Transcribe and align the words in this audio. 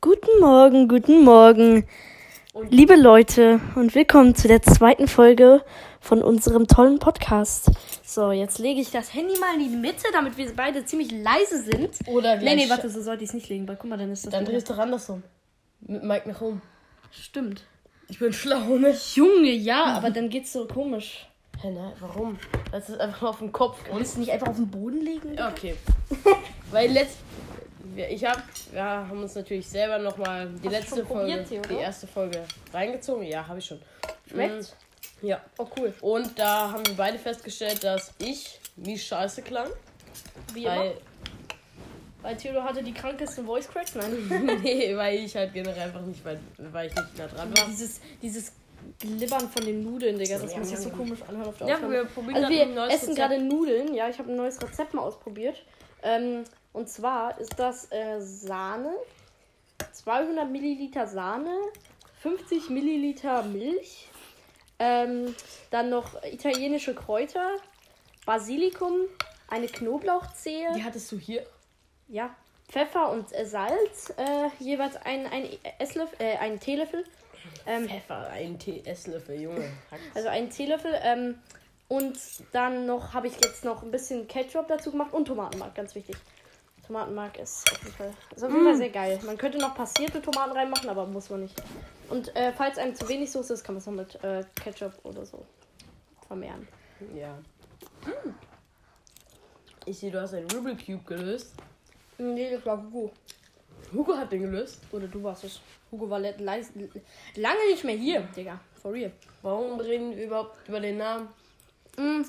Guten 0.00 0.40
Morgen, 0.40 0.88
guten 0.88 1.24
Morgen, 1.24 1.86
liebe 2.70 2.96
Leute 2.96 3.60
und 3.74 3.94
willkommen 3.94 4.34
zu 4.34 4.48
der 4.48 4.62
zweiten 4.62 5.08
Folge 5.08 5.62
von 6.00 6.22
unserem 6.22 6.66
tollen 6.66 6.98
Podcast. 6.98 7.70
So, 8.04 8.32
jetzt 8.32 8.58
lege 8.58 8.80
ich 8.80 8.90
das 8.90 9.12
Handy 9.12 9.38
mal 9.38 9.54
in 9.54 9.60
die 9.70 9.76
Mitte, 9.76 10.04
damit 10.12 10.36
wir 10.38 10.50
beide 10.56 10.84
ziemlich 10.84 11.10
leise 11.12 11.62
sind. 11.62 11.90
Oder 12.06 12.36
Nee, 12.36 12.44
nee, 12.44 12.54
gleich- 12.56 12.70
warte, 12.70 12.88
so 12.88 13.02
sollte 13.02 13.24
ich 13.24 13.30
es 13.30 13.34
nicht 13.34 13.48
legen, 13.48 13.68
weil 13.68 13.76
guck 13.76 13.90
mal, 13.90 13.98
dann 13.98 14.10
ist 14.10 14.24
das 14.24 14.32
Dann 14.32 14.44
drehst 14.44 14.68
du 14.68 14.72
doch 14.72 14.80
andersrum. 14.80 15.22
Mit 15.80 16.02
Mike 16.02 16.28
nach 16.28 16.40
oben. 16.40 16.62
Stimmt. 17.10 17.64
Ich 18.08 18.18
bin 18.18 18.32
schlau, 18.32 18.78
ne? 18.78 18.94
Junge, 19.14 19.50
ja, 19.52 19.84
aber 19.96 20.10
dann 20.10 20.30
geht's 20.30 20.52
so 20.52 20.66
komisch. 20.66 21.26
Hä, 21.60 21.70
nein, 21.70 21.92
warum? 22.00 22.38
Das 22.72 22.88
ist 22.88 22.98
einfach 22.98 23.28
auf 23.28 23.38
den 23.40 23.52
Kopf. 23.52 23.76
Und 23.90 23.98
Willst 23.98 24.16
du 24.16 24.20
nicht 24.20 24.32
einfach 24.32 24.48
auf 24.48 24.56
den 24.56 24.70
Boden 24.70 25.02
legen? 25.02 25.36
okay. 25.50 25.74
Weil 26.70 26.90
letzt. 26.90 27.18
Wir- 27.94 28.08
Ich 28.10 28.24
hab, 28.24 28.42
wir 28.72 28.82
haben 28.82 29.22
uns 29.22 29.34
natürlich 29.34 29.66
selber 29.68 29.98
nochmal 29.98 30.48
die 30.62 30.68
Hast 30.68 30.72
letzte 30.72 31.04
Folge, 31.06 31.34
probiert, 31.44 31.68
die 31.70 31.74
erste 31.74 32.06
Folge 32.06 32.44
reingezogen. 32.72 33.24
Ja, 33.24 33.46
habe 33.46 33.58
ich 33.58 33.64
schon. 33.66 33.80
Schmeckt's? 34.30 34.74
Mm, 35.22 35.26
Ja. 35.26 35.40
Oh, 35.58 35.66
cool. 35.78 35.92
Und 36.00 36.38
da 36.38 36.72
haben 36.72 36.86
wir 36.86 36.94
beide 36.94 37.18
festgestellt, 37.18 37.82
dass 37.84 38.12
ich 38.18 38.58
wie 38.76 38.98
scheiße 38.98 39.42
klang. 39.42 39.68
Wie 40.54 40.64
immer. 40.64 40.76
Weil, 40.76 40.94
Weil 42.22 42.36
Theodor 42.36 42.64
hatte 42.64 42.82
die 42.82 42.92
krankesten 42.92 43.44
Voice 43.46 43.68
Cracks. 43.68 43.94
Nein. 43.94 44.60
nee, 44.62 44.94
weil 44.96 45.18
ich 45.20 45.34
halt 45.34 45.52
generell 45.54 45.82
einfach 45.82 46.02
nicht, 46.02 46.24
weil, 46.24 46.38
weil 46.58 46.88
ich 46.88 46.94
nicht 46.94 47.18
nah 47.18 47.26
dran 47.26 47.56
war. 47.56 47.66
dieses, 47.66 48.00
dieses 48.22 48.52
Glibbern 48.98 49.48
von 49.48 49.64
den 49.64 49.82
Nudeln, 49.84 50.18
Digga, 50.18 50.38
das 50.38 50.52
Ja, 50.52 50.58
muss 50.58 50.68
sich 50.68 50.78
so 50.78 50.90
komisch 50.90 51.20
anhören 51.28 51.48
auf 51.48 51.58
der 51.58 51.66
Ja, 51.68 51.74
Aufnahme. 51.76 51.94
wir 51.94 52.04
probieren 52.04 52.36
Also 52.44 52.48
wir 52.50 52.88
essen 52.90 53.14
gerade 53.14 53.38
Nudeln. 53.38 53.94
Ja, 53.94 54.08
ich 54.08 54.18
habe 54.18 54.30
ein 54.30 54.36
neues 54.36 54.60
Rezept 54.62 54.94
mal 54.94 55.02
ausprobiert. 55.02 55.62
Ähm, 56.02 56.44
und 56.72 56.88
zwar 56.88 57.38
ist 57.40 57.58
das 57.58 57.90
äh, 57.92 58.20
Sahne, 58.20 58.94
200 59.92 60.48
Milliliter 60.50 61.06
Sahne, 61.06 61.54
50 62.22 62.70
Milliliter 62.70 63.42
Milch, 63.42 64.08
ähm, 64.78 65.34
dann 65.70 65.90
noch 65.90 66.22
italienische 66.24 66.94
Kräuter, 66.94 67.48
Basilikum, 68.26 68.92
eine 69.48 69.66
Knoblauchzehe, 69.66 70.72
Die 70.74 70.84
hattest 70.84 71.10
du 71.12 71.18
hier? 71.18 71.44
ja, 72.08 72.34
Pfeffer 72.68 73.10
und 73.10 73.32
äh, 73.32 73.44
Salz, 73.46 74.12
äh, 74.16 74.48
jeweils 74.60 74.96
ein, 74.96 75.26
ein 75.26 75.48
Esslöffel, 75.78 76.16
äh, 76.20 76.36
einen 76.36 76.60
Teelöffel. 76.60 77.04
Ähm, 77.66 77.88
Pfeffer, 77.88 78.28
ein 78.30 78.58
Tee 78.58 78.82
Esslöffel, 78.84 79.40
Junge. 79.40 79.70
also 80.14 80.28
einen 80.28 80.50
Teelöffel. 80.50 80.94
Ähm, 81.02 81.38
und 81.88 82.16
dann 82.52 82.86
noch 82.86 83.12
habe 83.14 83.26
ich 83.26 83.34
jetzt 83.42 83.64
noch 83.64 83.82
ein 83.82 83.90
bisschen 83.90 84.28
Ketchup 84.28 84.68
dazu 84.68 84.92
gemacht 84.92 85.12
und 85.12 85.24
Tomatenmark, 85.26 85.74
ganz 85.74 85.94
wichtig. 85.96 86.16
Tomatenmark 86.94 87.38
ist 87.38 87.70
auf 87.70 87.78
jeden 87.84 87.94
Fall, 87.94 88.12
ist 88.34 88.42
auf 88.42 88.50
jeden 88.50 88.64
Fall 88.64 88.74
sehr 88.76 88.90
geil. 88.90 89.20
Man 89.24 89.38
könnte 89.38 89.58
noch 89.58 89.76
passierte 89.76 90.20
Tomaten 90.20 90.50
reinmachen, 90.50 90.88
aber 90.88 91.06
muss 91.06 91.30
man 91.30 91.42
nicht. 91.42 91.54
Und 92.08 92.34
äh, 92.34 92.52
falls 92.52 92.78
einem 92.78 92.96
zu 92.96 93.08
wenig 93.08 93.30
Soße 93.30 93.52
ist, 93.54 93.62
kann 93.62 93.76
man 93.76 93.78
es 93.80 93.86
noch 93.86 93.92
mit 93.94 94.24
äh, 94.24 94.42
Ketchup 94.60 94.94
oder 95.04 95.24
so 95.24 95.46
vermehren. 96.26 96.66
Ja. 97.14 97.38
Ich 99.86 99.98
sehe, 100.00 100.10
du 100.10 100.20
hast 100.20 100.34
einen 100.34 100.50
Rubble 100.50 100.76
Cube 100.76 101.04
gelöst. 101.06 101.52
Nee, 102.18 102.50
das 102.50 102.66
war 102.66 102.82
Hugo. 102.82 103.12
Hugo 103.94 104.16
hat 104.16 104.32
den 104.32 104.42
gelöst. 104.42 104.80
Oder 104.90 105.06
du 105.06 105.22
warst 105.22 105.44
es. 105.44 105.60
Hugo 105.92 106.10
war 106.10 106.18
le- 106.18 106.34
lange 106.38 107.66
nicht 107.70 107.84
mehr 107.84 107.94
hier, 107.96 108.22
Digga. 108.34 108.58
For 108.82 108.92
real. 108.92 109.12
Warum 109.42 109.78
reden 109.78 110.16
wir 110.16 110.24
überhaupt 110.26 110.66
über 110.68 110.80
den 110.80 110.98
Namen? 110.98 111.28
Mm, 111.96 112.22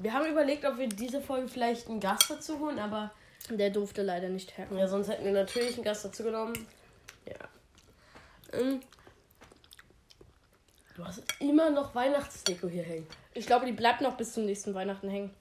Wir 0.00 0.12
haben 0.12 0.26
überlegt, 0.26 0.64
ob 0.64 0.78
wir 0.78 0.88
diese 0.88 1.20
Folge 1.20 1.48
vielleicht 1.48 1.88
einen 1.88 2.00
Gast 2.00 2.30
dazu 2.30 2.58
holen, 2.58 2.78
aber 2.78 3.10
Der 3.50 3.70
durfte 3.70 4.02
leider 4.02 4.28
nicht 4.28 4.56
herkommen. 4.56 4.80
ja, 4.80 4.88
sonst 4.88 5.08
hätten 5.08 5.24
wir 5.24 5.32
natürlich 5.32 5.74
einen 5.74 5.84
Gast 5.84 6.04
dazu 6.04 6.22
genommen. 6.22 6.66
Ja. 7.26 8.58
Ähm, 8.58 8.80
Du 10.96 11.04
hast 11.06 11.22
immer 11.38 11.70
noch 11.70 11.94
Weihnachtsdeko 11.94 12.66
hier 12.66 12.82
hängen. 12.82 13.06
Ich 13.32 13.46
glaube, 13.46 13.66
die 13.66 13.72
bleibt 13.72 14.00
noch 14.00 14.16
bis 14.16 14.32
zum 14.32 14.46
nächsten 14.46 14.74
Weihnachten 14.74 15.08
hängen. 15.08 15.32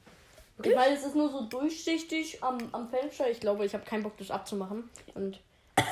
Wirklich? 0.57 0.75
Weil 0.78 0.94
es 0.94 1.03
ist 1.03 1.16
nur 1.16 1.29
so 1.31 1.46
durchsichtig 1.46 2.44
am, 2.44 2.59
am 2.73 2.88
Fenster. 2.90 3.28
Ich 3.28 3.40
glaube, 3.40 3.66
ich 3.66 3.73
habe 3.73 3.84
keinen 3.84 4.03
Bock, 4.03 4.16
das 4.19 4.29
abzumachen. 4.29 4.88
Und 5.16 5.40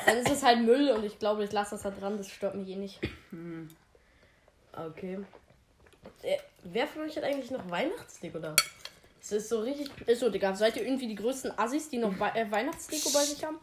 dann 0.06 0.18
ist 0.18 0.30
es 0.30 0.44
halt 0.44 0.60
Müll 0.60 0.90
und 0.92 1.04
ich 1.04 1.18
glaube, 1.18 1.42
ich 1.42 1.50
lasse 1.50 1.72
das 1.72 1.82
da 1.82 1.90
dran. 1.90 2.16
Das 2.16 2.28
stört 2.28 2.54
mich 2.54 2.68
eh 2.68 2.76
nicht. 2.76 3.00
Okay. 4.72 5.18
Wer 6.72 6.86
von 6.86 7.02
euch 7.02 7.16
hat 7.16 7.24
eigentlich 7.24 7.50
noch 7.50 7.70
Weihnachtsdeko 7.70 8.38
da? 8.38 8.56
Es 9.20 9.32
ist 9.32 9.48
so 9.48 9.60
richtig. 9.60 9.90
Ist 10.06 10.20
so, 10.20 10.30
Digga. 10.30 10.54
Seid 10.54 10.76
ihr 10.76 10.84
irgendwie 10.84 11.08
die 11.08 11.14
größten 11.14 11.58
Assis, 11.58 11.88
die 11.88 11.98
noch 11.98 12.18
Wei 12.18 12.30
äh, 12.30 12.50
Weihnachtsdeko 12.50 13.10
bei 13.10 13.24
sich 13.24 13.44
haben? 13.44 13.58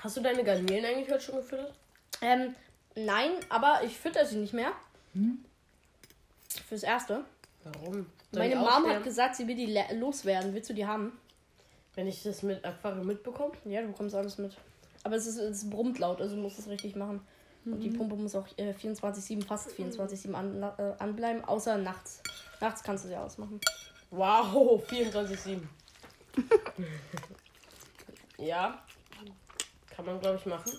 Hast 0.00 0.16
du 0.16 0.20
deine 0.20 0.42
Garnelen 0.42 0.84
eigentlich 0.84 1.10
heute 1.10 1.20
schon 1.20 1.36
gefüttert? 1.36 1.74
Ähm, 2.22 2.54
nein, 2.94 3.32
aber 3.48 3.82
ich 3.84 3.96
fütter 3.96 4.24
sie 4.24 4.36
nicht 4.36 4.54
mehr. 4.54 4.72
Fürs 6.68 6.82
Erste. 6.82 7.24
Warum? 7.64 8.06
Soll 8.32 8.48
Meine 8.48 8.56
Mom 8.56 8.88
hat 8.88 9.04
gesagt, 9.04 9.36
sie 9.36 9.46
will 9.46 9.56
die 9.56 9.78
loswerden. 9.94 10.54
Willst 10.54 10.70
du 10.70 10.74
die 10.74 10.86
haben? 10.86 11.18
Wenn 11.94 12.06
ich 12.06 12.22
das 12.22 12.42
mit 12.42 12.64
Aquarium 12.64 13.06
mitbekomme? 13.06 13.52
Ja, 13.64 13.82
du 13.82 13.88
bekommst 13.88 14.14
alles 14.14 14.38
mit. 14.38 14.56
Aber 15.02 15.16
es, 15.16 15.26
ist, 15.26 15.36
es 15.36 15.68
brummt 15.68 15.98
laut, 15.98 16.20
also 16.20 16.36
du 16.36 16.42
musst 16.42 16.58
es 16.58 16.68
richtig 16.68 16.94
machen. 16.94 17.20
Und 17.64 17.80
die 17.80 17.90
Pumpe 17.90 18.16
muss 18.16 18.34
auch 18.34 18.46
äh, 18.56 18.72
24-7, 18.72 19.44
fast 19.44 19.70
24-7 19.70 20.32
an, 20.32 20.62
äh, 20.62 20.94
anbleiben, 20.98 21.44
außer 21.44 21.76
nachts. 21.76 22.22
Nachts 22.60 22.82
kannst 22.82 23.04
du 23.04 23.08
sie 23.08 23.16
ausmachen. 23.16 23.60
Wow, 24.10 24.82
24-7. 24.90 25.60
ja. 28.38 28.82
Kann 29.90 30.06
man, 30.06 30.20
glaube 30.20 30.38
ich, 30.38 30.46
machen. 30.46 30.72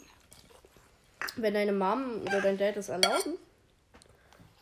Wenn 1.36 1.53
deine 1.53 1.72
Mom 1.72 2.22
oder 2.24 2.41
dein 2.41 2.58
Dad 2.58 2.75
es 2.78 2.90
erlauben, 2.90 3.38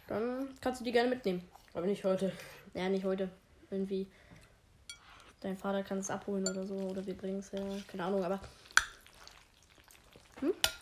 dann 0.08 0.50
kannst 0.59 0.81
du 0.81 0.85
die 0.85 0.91
gerne 0.91 1.09
mitnehmen. 1.09 1.47
Aber 1.74 1.85
nicht 1.85 2.03
heute. 2.03 2.34
Ja, 2.74 2.90
nicht 2.90 3.06
heute. 3.06 3.29
Irgendwie. 3.72 4.08
Dein 5.40 5.58
Vater 5.58 5.84
kann 5.84 6.00
es 6.00 6.09
abholen 6.09 6.47
oder 6.47 6.66
so, 6.66 6.75
oder 6.75 7.06
wir 7.06 7.16
bringen 7.16 7.40
es 7.40 7.52
ja. 7.52 7.62
Keine 7.88 8.03
Ahnung, 8.03 8.24
aber. 8.24 8.41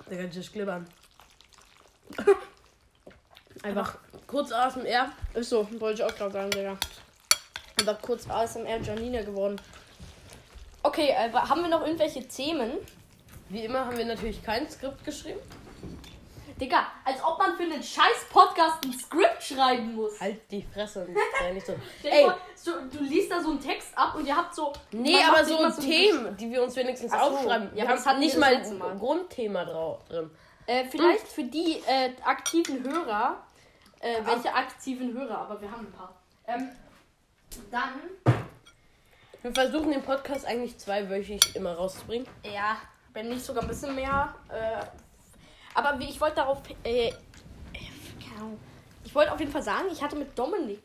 Der 0.09 0.17
kann 0.17 0.31
sich 0.31 0.51
glibbern. 0.51 0.87
Einfach. 3.63 3.97
Kurz 4.27 4.51
ASMR. 4.51 5.11
Ist 5.33 5.49
so, 5.49 5.67
wollte 5.79 6.03
ich 6.03 6.09
auch 6.09 6.15
gerade 6.15 6.31
sagen, 6.31 6.51
Digga. 6.51 6.77
Einfach 7.79 8.01
kurz 8.01 8.29
ASMR 8.29 8.81
Janina 8.81 9.21
geworden. 9.21 9.59
Okay, 10.83 11.09
äh, 11.09 11.31
haben 11.31 11.61
wir 11.61 11.69
noch 11.69 11.85
irgendwelche 11.85 12.27
Themen? 12.27 12.73
Wie 13.49 13.65
immer 13.65 13.85
haben 13.85 13.97
wir 13.97 14.05
natürlich 14.05 14.43
kein 14.43 14.69
Skript 14.69 15.03
geschrieben. 15.03 15.39
Digga, 16.59 16.87
als 17.05 17.23
ob 17.23 17.37
man 17.37 17.55
für 17.55 17.63
einen 17.63 17.83
scheiß 17.83 18.25
Podcast 18.31 18.83
ein 18.83 18.93
Skript 18.93 19.43
schreiben 19.43 19.95
muss. 19.95 20.19
Halt 20.19 20.39
die 20.49 20.63
Fresse 20.63 21.05
und 21.05 21.15
sei 21.39 21.51
nicht 21.51 21.65
so. 21.65 21.73
Ey, 22.03 22.27
so, 22.55 22.71
du 22.91 23.03
liest 23.03 23.31
da 23.31 23.41
so 23.41 23.51
einen 23.51 23.59
Text 23.59 23.89
ab 23.95 24.15
und 24.15 24.25
ihr 24.25 24.35
habt 24.35 24.55
so. 24.55 24.73
nee, 24.91 25.23
aber 25.23 25.45
so 25.45 25.59
immer 25.59 25.77
Themen, 25.77 26.35
die 26.35 26.49
wir 26.49 26.63
uns 26.63 26.75
wenigstens 26.75 27.11
so. 27.11 27.17
aufschreiben. 27.17 27.69
Ja, 27.75 27.83
wir 27.83 27.93
aber 27.93 28.05
haben 28.05 28.19
nicht 28.19 28.37
Mal. 28.37 28.55
ein 28.55 28.99
Grundthema 28.99 29.65
drauf 29.65 30.03
drin. 30.09 30.31
Äh, 30.67 30.85
vielleicht 30.89 31.27
für 31.27 31.45
die 31.45 31.81
äh, 31.87 32.11
aktiven 32.23 32.83
Hörer. 32.83 33.41
Äh, 34.01 34.17
welche 34.25 34.53
aktiven 34.53 35.13
Hörer? 35.13 35.37
Aber 35.37 35.61
wir 35.61 35.71
haben 35.71 35.87
ein 35.87 35.91
paar. 35.93 36.13
Ähm, 36.45 36.69
dann. 37.71 38.01
Wir 39.41 39.53
versuchen 39.53 39.91
den 39.91 40.03
Podcast 40.03 40.45
eigentlich 40.45 40.77
zweiwöchig 40.77 41.55
immer 41.55 41.73
rauszubringen. 41.73 42.27
Ja, 42.43 42.77
wenn 43.13 43.29
nicht 43.29 43.45
sogar 43.45 43.63
ein 43.63 43.69
bisschen 43.69 43.95
mehr. 43.95 44.35
Äh, 44.49 44.85
aber 45.73 45.97
ich 46.01 46.19
wollte 46.19 46.35
darauf. 46.35 46.61
Äh, 46.83 47.07
äh. 47.07 47.13
Ich 49.05 49.15
wollte 49.15 49.31
auf 49.31 49.39
jeden 49.39 49.51
Fall 49.51 49.63
sagen, 49.63 49.87
ich 49.89 50.03
hatte 50.03 50.17
mit 50.17 50.37
Dominik 50.37 50.83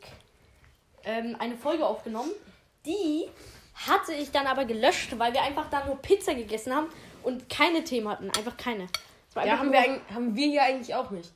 ähm, 1.03 1.35
eine 1.39 1.57
Folge 1.57 1.85
aufgenommen. 1.85 2.31
Die 2.85 3.27
hatte 3.75 4.13
ich 4.13 4.31
dann 4.31 4.47
aber 4.47 4.63
gelöscht, 4.63 5.19
weil 5.19 5.33
wir 5.33 5.41
einfach 5.41 5.69
da 5.69 5.85
nur 5.85 5.97
Pizza 5.97 6.33
gegessen 6.33 6.73
haben 6.73 6.87
und 7.21 7.49
keine 7.49 7.83
Themen 7.83 8.07
hatten. 8.07 8.29
Einfach 8.29 8.55
keine. 8.55 8.87
Ja, 9.35 9.57
haben 9.57 9.71
wir, 9.71 9.81
haben 10.13 10.35
wir 10.35 10.47
hier 10.47 10.63
eigentlich 10.63 10.93
auch 10.95 11.09
nicht. 11.11 11.31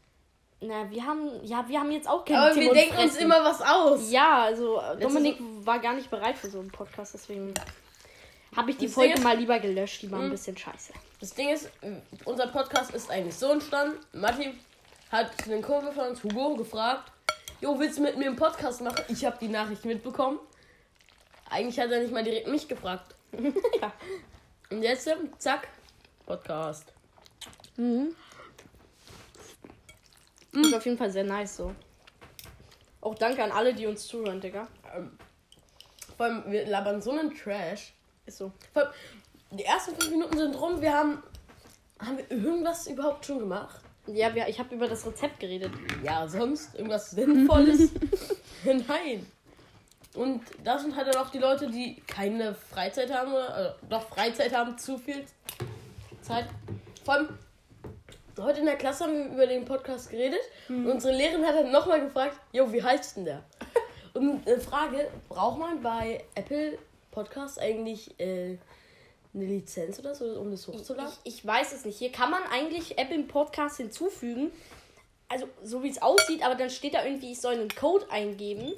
Na, 0.62 0.90
wir 0.90 1.06
haben. 1.06 1.30
Ja, 1.44 1.66
wir 1.68 1.80
haben 1.80 1.92
jetzt 1.92 2.10
auch 2.10 2.26
keine 2.26 2.40
Aber 2.40 2.54
Themen 2.54 2.68
wir 2.68 2.74
denken 2.74 2.98
uns 2.98 3.12
fressen. 3.14 3.22
immer 3.22 3.44
was 3.44 3.62
aus. 3.62 4.12
Ja, 4.12 4.44
also 4.44 4.82
Dominik 5.00 5.38
war 5.62 5.80
gar 5.80 5.94
nicht 5.94 6.10
bereit 6.10 6.38
für 6.38 6.50
so 6.50 6.60
einen 6.60 6.72
Podcast, 6.72 7.14
deswegen 7.14 7.54
habe 8.56 8.72
ich 8.72 8.78
die 8.78 8.86
Das 8.86 8.96
Folge 8.96 9.14
ist- 9.14 9.24
mal 9.24 9.38
lieber 9.38 9.60
gelöscht. 9.60 10.02
Die 10.02 10.12
war 10.12 10.20
ein 10.20 10.28
Mhm. 10.28 10.32
bisschen 10.32 10.58
scheiße. 10.58 10.94
Das 11.20 11.34
Ding 11.36 11.50
ist, 11.50 11.66
äh, 11.82 11.92
unser 12.26 12.48
Podcast 12.48 12.92
ist 12.94 13.10
eigentlich 13.12 13.36
so 13.36 13.52
entstanden. 13.52 13.98
Matti 14.14 14.54
hat 15.12 15.32
den 15.46 15.62
Kumpel 15.62 15.92
von 15.92 16.08
uns, 16.10 16.24
Hugo, 16.24 16.56
gefragt, 16.56 17.12
Jo, 17.60 17.80
willst 17.80 17.98
du 17.98 18.04
mit 18.04 18.16
mir 18.18 18.28
einen 18.28 18.36
Podcast 18.36 18.82
machen? 18.82 19.02
Ich 19.10 19.26
habe 19.26 19.36
die 19.42 19.48
Nachricht 19.48 19.84
mitbekommen. 19.84 20.40
Eigentlich 21.50 21.80
hat 21.80 21.90
er 21.90 22.02
nicht 22.02 22.14
mal 22.14 22.24
direkt 22.24 22.48
mich 22.48 22.68
gefragt. 22.68 23.16
ja. 23.82 23.92
Und 24.70 24.84
jetzt, 24.84 25.10
zack, 25.40 25.68
Podcast. 26.28 26.94
Mhm. 27.78 28.16
Ist 30.54 30.74
auf 30.74 30.86
jeden 30.86 30.98
Fall 30.98 31.12
sehr 31.12 31.24
nice 31.24 31.58
so. 31.58 31.74
Auch 33.02 33.16
danke 33.16 33.44
an 33.44 33.52
alle, 33.52 33.74
die 33.74 33.86
uns 33.86 34.08
zuhören, 34.08 34.42
Digga. 34.42 34.68
Ähm, 34.96 35.12
Vor 36.18 36.26
allem, 36.26 36.52
wir 36.52 36.66
labern 36.66 37.02
so 37.02 37.12
einen 37.12 37.34
Trash. 37.34 37.94
Ist 38.26 38.40
so. 38.40 38.52
Allem, 38.74 38.90
die 39.52 39.64
ersten 39.64 39.96
fünf 39.96 40.12
Minuten 40.12 40.38
sind 40.38 40.60
rum. 40.60 40.82
Wir 40.82 40.94
haben. 40.94 41.24
Haben 42.00 42.18
wir 42.18 42.30
irgendwas 42.30 42.86
überhaupt 42.88 43.26
schon 43.26 43.40
gemacht? 43.40 43.82
Ja, 44.08 44.34
wir, 44.36 44.48
ich 44.48 44.60
habe 44.60 44.76
über 44.76 44.88
das 44.88 45.06
Rezept 45.06 45.40
geredet. 45.40 45.72
Ja, 46.04 46.28
sonst 46.28 46.76
irgendwas 46.76 47.12
Sinnvolles? 47.12 47.92
Nein. 48.64 49.26
Und 50.14 50.42
das 50.64 50.82
sind 50.82 50.96
halt 50.96 51.08
dann 51.08 51.24
auch 51.24 51.30
die 51.30 51.38
Leute, 51.38 51.70
die 51.70 51.96
keine 52.08 52.56
Freizeit 52.56 53.14
haben 53.14 53.32
oder 53.32 53.70
äh, 53.70 53.88
doch 53.90 54.08
Freizeit 54.10 54.56
haben, 54.56 54.78
zu 54.78 54.98
viel 54.98 55.26
Zeit. 56.22 56.48
Vor 57.04 57.16
allem, 57.16 57.30
heute 58.40 58.60
in 58.60 58.66
der 58.66 58.76
Klasse 58.76 59.06
haben 59.06 59.14
wir 59.14 59.26
über 59.34 59.48
den 59.48 59.66
Podcast 59.66 60.10
geredet 60.10 60.42
und 60.70 60.88
unsere 60.88 61.14
Lehrerin 61.14 61.46
hat 61.46 61.56
dann 61.56 61.72
nochmal 61.72 62.02
gefragt, 62.02 62.40
jo, 62.52 62.72
wie 62.72 62.82
heißt 62.82 63.18
denn 63.18 63.26
der? 63.26 63.44
Und 64.14 64.48
eine 64.48 64.60
Frage, 64.60 65.12
braucht 65.30 65.60
man 65.60 65.82
bei 65.82 66.24
Apple 66.34 66.80
Podcasts 67.12 67.60
eigentlich 67.60 68.20
äh, 68.20 68.58
eine 69.34 69.46
Lizenz 69.46 70.00
oder 70.00 70.16
so, 70.16 70.26
um 70.40 70.50
das 70.50 70.68
hochzuladen? 70.68 71.14
Ich, 71.24 71.36
ich 71.36 71.46
weiß 71.46 71.74
es 71.74 71.86
nicht. 71.86 72.00
Hier 72.00 72.12
kann 72.12 72.32
man 72.32 72.42
eigentlich 72.52 72.98
App 72.98 73.12
im 73.12 73.28
Podcast 73.28 73.78
hinzufügen. 73.78 74.52
Also, 75.30 75.48
so 75.64 75.84
wie 75.84 75.90
es 75.90 76.02
aussieht, 76.02 76.44
aber 76.44 76.56
dann 76.56 76.70
steht 76.70 76.96
da 76.96 77.06
irgendwie, 77.06 77.34
ich 77.34 77.42
soll 77.42 77.56
einen 77.56 77.70
Code 77.70 78.10
eingeben. 78.10 78.74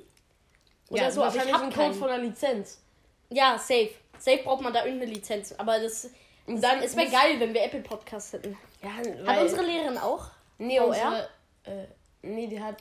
Oder 0.90 1.12
so, 1.12 1.22
aber 1.22 1.30
ich 1.30 1.36
wahrscheinlich 1.36 1.54
habe 1.54 1.66
ein 1.66 1.74
Code 1.74 1.94
von 1.94 2.10
einer 2.10 2.24
Lizenz. 2.24 2.82
Ja, 3.30 3.58
safe. 3.58 3.92
Safe 4.18 4.40
braucht 4.44 4.62
man 4.62 4.74
da 4.74 4.84
irgendeine 4.84 5.14
Lizenz. 5.14 5.54
Aber 5.58 5.80
das, 5.80 6.10
Und 6.48 6.62
dann 6.62 6.80
es 6.82 6.98
wäre 6.98 7.10
geil, 7.10 7.40
wenn 7.40 7.54
wir 7.54 7.64
Apple 7.64 7.82
Podcasts 7.82 8.34
hätten. 8.34 8.58
Ja, 8.82 8.90
Hat 8.92 9.06
weil- 9.26 9.42
unsere 9.44 9.64
Lehrerin 9.64 9.98
auch? 9.98 10.28
Nee, 10.58 10.80
unsere, 10.80 11.28
äh, 11.64 11.86
nee, 12.22 12.48
die 12.48 12.62
hat, 12.62 12.78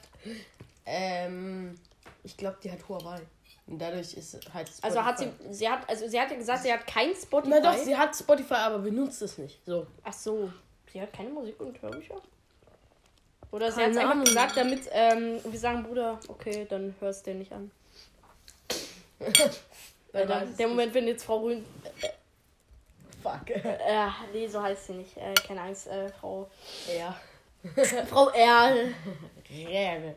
ähm, 0.87 1.79
ich 2.25 2.37
glaube, 2.37 2.59
die 2.62 2.71
hat 2.71 2.89
Huawei. 2.89 3.21
Und 3.67 3.79
dadurch 3.79 4.15
ist 4.15 4.35
halt 4.55 4.67
Spotify. 4.69 4.87
Also 4.87 5.05
hat 5.05 5.19
sie, 5.19 5.29
sie 5.50 5.69
hat, 5.69 5.89
also 5.89 6.09
sie 6.09 6.19
hat 6.21 6.31
ja 6.31 6.37
gesagt, 6.37 6.62
sie 6.62 6.73
hat 6.73 6.87
kein 6.87 7.15
Spotify. 7.15 7.50
Na 7.50 7.73
doch, 7.73 7.77
sie 7.77 7.97
hat 7.97 8.17
Spotify, 8.17 8.55
aber 8.55 8.79
benutzt 8.79 9.21
es 9.23 9.37
nicht. 9.39 9.61
So. 9.67 9.87
Ach 10.05 10.12
so, 10.12 10.50
sie 10.93 11.00
hat 11.03 11.12
keine 11.12 11.29
Musik 11.31 11.61
und 11.61 11.81
Hörbücher? 11.83 12.17
Oder 13.50 13.71
sie 13.73 13.83
hat 13.83 13.91
es 13.91 13.97
einfach 13.97 14.25
gesagt, 14.25 14.56
damit 14.56 14.89
ähm, 14.93 15.41
wir 15.45 15.59
sagen, 15.59 15.83
Bruder, 15.83 16.19
okay, 16.29 16.67
dann 16.69 16.95
hörst 17.00 17.27
du 17.27 17.31
den 17.31 17.39
nicht 17.41 17.53
an. 17.53 17.71
Wer 20.12 20.31
Äh, 20.31 20.45
es 20.45 20.56
der 20.56 20.69
Moment, 20.69 20.95
wenn 20.95 21.06
jetzt 21.06 21.25
Frau 21.25 21.39
Rühn. 21.41 21.59
nicht. 21.59 22.12
Fuck. 23.23 23.50
Äh, 23.50 24.09
nee, 24.32 24.47
so 24.47 24.62
heißt 24.62 24.87
sie 24.87 24.93
nicht. 24.94 25.17
Äh, 25.17 25.35
keine 25.35 25.62
Angst, 25.62 25.87
äh, 25.88 26.09
Frau. 26.09 26.49
ja. 26.97 27.15
Frau 28.06 28.29
Erl. 28.31 28.94
Räbe. 29.50 30.15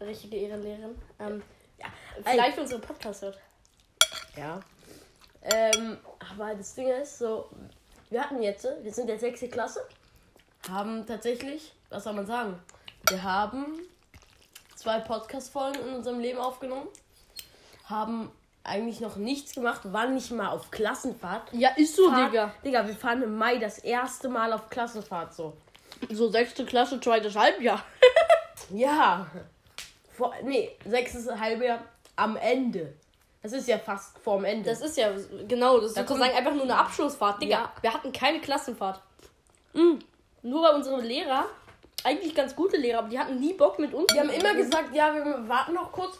Richtige 0.00 0.36
Ehrenlehrerin. 0.36 0.94
Ähm, 1.20 1.42
Ja. 1.78 1.86
vielleicht 2.24 2.58
unsere 2.58 2.80
Podcast 2.80 3.22
hört. 3.22 3.38
Ja. 4.36 4.60
Ähm, 5.42 5.98
aber 6.32 6.54
das 6.54 6.74
Ding 6.74 6.88
ist 6.88 7.18
so, 7.18 7.48
wir 8.10 8.22
hatten 8.22 8.42
jetzt, 8.42 8.66
wir 8.82 8.92
sind 8.92 9.08
jetzt 9.08 9.20
sechste 9.20 9.48
Klasse, 9.48 9.86
haben 10.68 11.06
tatsächlich, 11.06 11.72
was 11.90 12.04
soll 12.04 12.14
man 12.14 12.26
sagen, 12.26 12.58
wir 13.08 13.22
haben 13.22 13.80
zwei 14.74 14.98
Podcast-Folgen 15.00 15.80
in 15.80 15.94
unserem 15.94 16.18
Leben 16.20 16.38
aufgenommen, 16.38 16.88
haben 17.84 18.30
eigentlich 18.68 19.00
noch 19.00 19.16
nichts 19.16 19.54
gemacht, 19.54 19.92
waren 19.92 20.14
nicht 20.14 20.30
mal 20.30 20.48
auf 20.48 20.70
Klassenfahrt. 20.70 21.52
Ja, 21.52 21.70
ist 21.76 21.96
so, 21.96 22.10
Fahrt- 22.10 22.30
Digga. 22.32 22.52
Digga, 22.64 22.86
wir 22.86 22.94
fahren 22.94 23.22
im 23.22 23.36
Mai 23.36 23.58
das 23.58 23.78
erste 23.78 24.28
Mal 24.28 24.52
auf 24.52 24.68
Klassenfahrt 24.70 25.34
so. 25.34 25.56
So 26.10 26.28
sechste 26.30 26.64
Klasse, 26.64 27.00
zweites 27.00 27.34
Halbjahr. 27.36 27.82
Ja. 28.70 29.26
Vor, 30.14 30.34
nee, 30.42 30.76
sechstes 30.84 31.30
Halbjahr 31.30 31.78
am 32.16 32.36
Ende. 32.36 32.92
Das 33.42 33.52
ist 33.52 33.68
ja 33.68 33.78
fast 33.78 34.18
vorm 34.18 34.44
Ende. 34.44 34.68
Das 34.68 34.80
ist 34.82 34.96
ja, 34.98 35.10
genau, 35.46 35.76
das 35.78 35.90
ist 35.90 35.96
Da 35.96 36.06
sozusagen 36.06 36.36
einfach 36.36 36.52
nur 36.52 36.64
eine 36.64 36.76
Abschlussfahrt. 36.76 37.40
Digga, 37.40 37.50
Ja. 37.56 37.72
wir 37.80 37.94
hatten 37.94 38.12
keine 38.12 38.40
Klassenfahrt. 38.40 39.00
Mhm. 39.72 40.00
Nur 40.42 40.62
weil 40.62 40.74
unsere 40.74 41.00
Lehrer, 41.00 41.46
eigentlich 42.04 42.34
ganz 42.34 42.54
gute 42.54 42.76
Lehrer, 42.76 42.98
aber 42.98 43.08
die 43.08 43.18
hatten 43.18 43.38
nie 43.38 43.54
Bock 43.54 43.78
mit 43.78 43.94
uns. 43.94 44.06
Die 44.12 44.18
haben 44.20 44.28
immer 44.30 44.54
gesagt, 44.54 44.94
ja, 44.94 45.14
wir 45.14 45.48
warten 45.48 45.74
noch 45.74 45.92
kurz. 45.92 46.18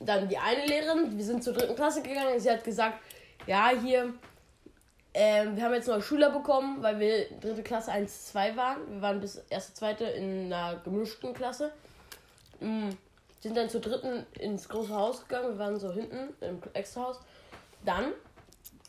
Dann 0.00 0.28
die 0.28 0.38
eine 0.38 0.64
Lehrerin, 0.66 1.16
wir 1.16 1.24
sind 1.24 1.42
zur 1.42 1.52
dritten 1.52 1.74
Klasse 1.74 2.02
gegangen, 2.02 2.38
sie 2.38 2.50
hat 2.50 2.62
gesagt, 2.62 3.00
ja, 3.46 3.70
hier, 3.70 4.14
ähm, 5.14 5.56
wir 5.56 5.64
haben 5.64 5.74
jetzt 5.74 5.88
neue 5.88 6.02
Schüler 6.02 6.30
bekommen, 6.30 6.82
weil 6.82 7.00
wir 7.00 7.28
dritte 7.40 7.62
Klasse 7.62 7.90
1, 7.90 8.26
2 8.28 8.56
waren. 8.56 8.76
Wir 8.88 9.02
waren 9.02 9.20
bis 9.20 9.36
erste, 9.50 9.74
zweite 9.74 10.04
in 10.04 10.52
einer 10.52 10.80
gemischten 10.84 11.34
Klasse. 11.34 11.72
Mm, 12.60 12.90
Sind 13.40 13.56
dann 13.56 13.68
zur 13.68 13.80
dritten 13.80 14.26
ins 14.38 14.68
große 14.68 14.94
Haus 14.94 15.22
gegangen, 15.26 15.50
wir 15.50 15.58
waren 15.58 15.78
so 15.78 15.92
hinten 15.92 16.34
im 16.40 16.60
Extrahaus. 16.74 17.20
Dann 17.84 18.12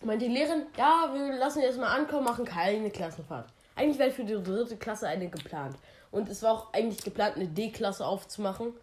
meinte 0.03 0.25
die 0.25 0.33
Lehrerin, 0.33 0.67
ja, 0.77 1.09
wir 1.13 1.37
lassen 1.37 1.61
jetzt 1.61 1.79
mal 1.79 1.95
ankommen, 1.95 2.25
machen 2.25 2.45
keine 2.45 2.89
Klassenfahrt. 2.89 3.47
Eigentlich 3.75 3.99
wäre 3.99 4.11
für 4.11 4.23
die 4.23 4.41
dritte 4.41 4.75
Klasse 4.77 5.07
eine 5.07 5.29
geplant. 5.29 5.75
Und 6.11 6.29
es 6.29 6.43
war 6.43 6.51
auch 6.53 6.73
eigentlich 6.73 7.03
geplant, 7.03 7.35
eine 7.35 7.47
D-Klasse 7.47 8.05
aufzumachen. 8.05 8.73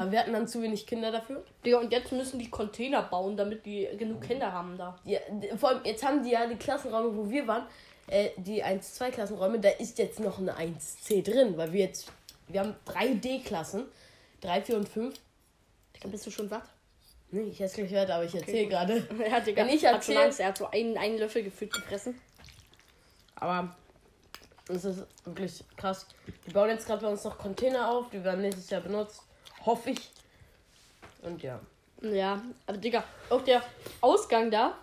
Aber 0.00 0.10
wir 0.12 0.18
hatten 0.20 0.32
dann 0.32 0.46
zu 0.48 0.62
wenig 0.62 0.86
Kinder 0.86 1.10
dafür. 1.12 1.44
Digga, 1.64 1.78
und 1.78 1.92
jetzt 1.92 2.12
müssen 2.12 2.38
die 2.38 2.50
Container 2.50 3.02
bauen, 3.02 3.36
damit 3.36 3.64
die 3.66 3.88
genug 3.98 4.22
Kinder 4.22 4.52
haben 4.52 4.76
da. 4.78 4.98
Ja, 5.04 5.20
vor 5.56 5.70
allem, 5.70 5.84
jetzt 5.84 6.04
haben 6.04 6.22
die 6.22 6.30
ja 6.30 6.46
die 6.46 6.56
Klassenräume, 6.56 7.16
wo 7.16 7.28
wir 7.28 7.46
waren, 7.46 7.66
äh, 8.06 8.30
die 8.36 8.62
1-2-Klassenräume, 8.64 9.58
da 9.60 9.70
ist 9.70 9.98
jetzt 9.98 10.20
noch 10.20 10.38
eine 10.38 10.54
1C 10.56 11.22
drin, 11.22 11.56
weil 11.56 11.72
wir 11.72 11.80
jetzt, 11.80 12.12
wir 12.48 12.60
haben 12.60 12.74
drei 12.84 13.14
D-Klassen, 13.14 13.84
3, 14.42 14.62
4 14.62 14.76
und 14.76 14.88
5. 14.88 15.14
Digga, 15.96 16.08
bist 16.08 16.26
du 16.26 16.30
schon 16.30 16.48
satt? 16.48 16.64
Nee, 17.30 17.42
ich 17.50 17.58
hätte 17.60 17.74
gleich 17.74 17.90
gehört, 17.90 18.10
aber 18.10 18.24
ich 18.24 18.34
erzähle 18.34 18.68
gerade. 18.68 19.08
Ja, 19.30 19.40
Digga, 19.40 19.62
Wenn 19.66 19.74
ich 19.74 19.82
erzähl- 19.84 20.16
Angst. 20.18 20.40
Er 20.40 20.48
hat 20.48 20.58
so 20.58 20.68
einen, 20.70 20.96
einen 20.96 21.18
Löffel 21.18 21.42
gefühlt 21.42 21.72
gefressen. 21.72 22.20
Aber 23.36 23.74
es 24.68 24.84
ist 24.84 25.04
wirklich 25.24 25.64
krass. 25.76 26.06
Die 26.46 26.52
bauen 26.52 26.68
jetzt 26.70 26.86
gerade 26.86 27.02
bei 27.02 27.08
uns 27.10 27.24
noch 27.24 27.36
Container 27.38 27.90
auf, 27.90 28.08
die 28.10 28.22
werden 28.22 28.40
nächstes 28.42 28.70
Jahr 28.70 28.80
benutzt. 28.80 29.22
Hoffe 29.64 29.90
ich. 29.90 30.10
Und 31.22 31.42
ja. 31.42 31.60
Ja, 32.02 32.42
aber 32.66 32.76
Digga, 32.78 33.04
auch 33.30 33.42
der 33.42 33.62
Ausgang 34.00 34.50
da, 34.50 34.76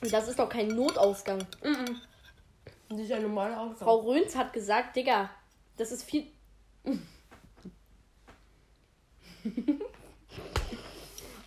das 0.00 0.28
ist 0.28 0.38
doch 0.38 0.48
kein 0.48 0.68
Notausgang. 0.68 1.46
Das 2.88 2.98
ist 2.98 3.10
ja 3.10 3.18
normal 3.20 3.54
auch. 3.54 3.74
Frau 3.76 3.98
Röns 3.98 4.34
hat 4.34 4.52
gesagt, 4.52 4.96
Digga, 4.96 5.30
das 5.76 5.92
ist 5.92 6.02
viel. 6.02 6.26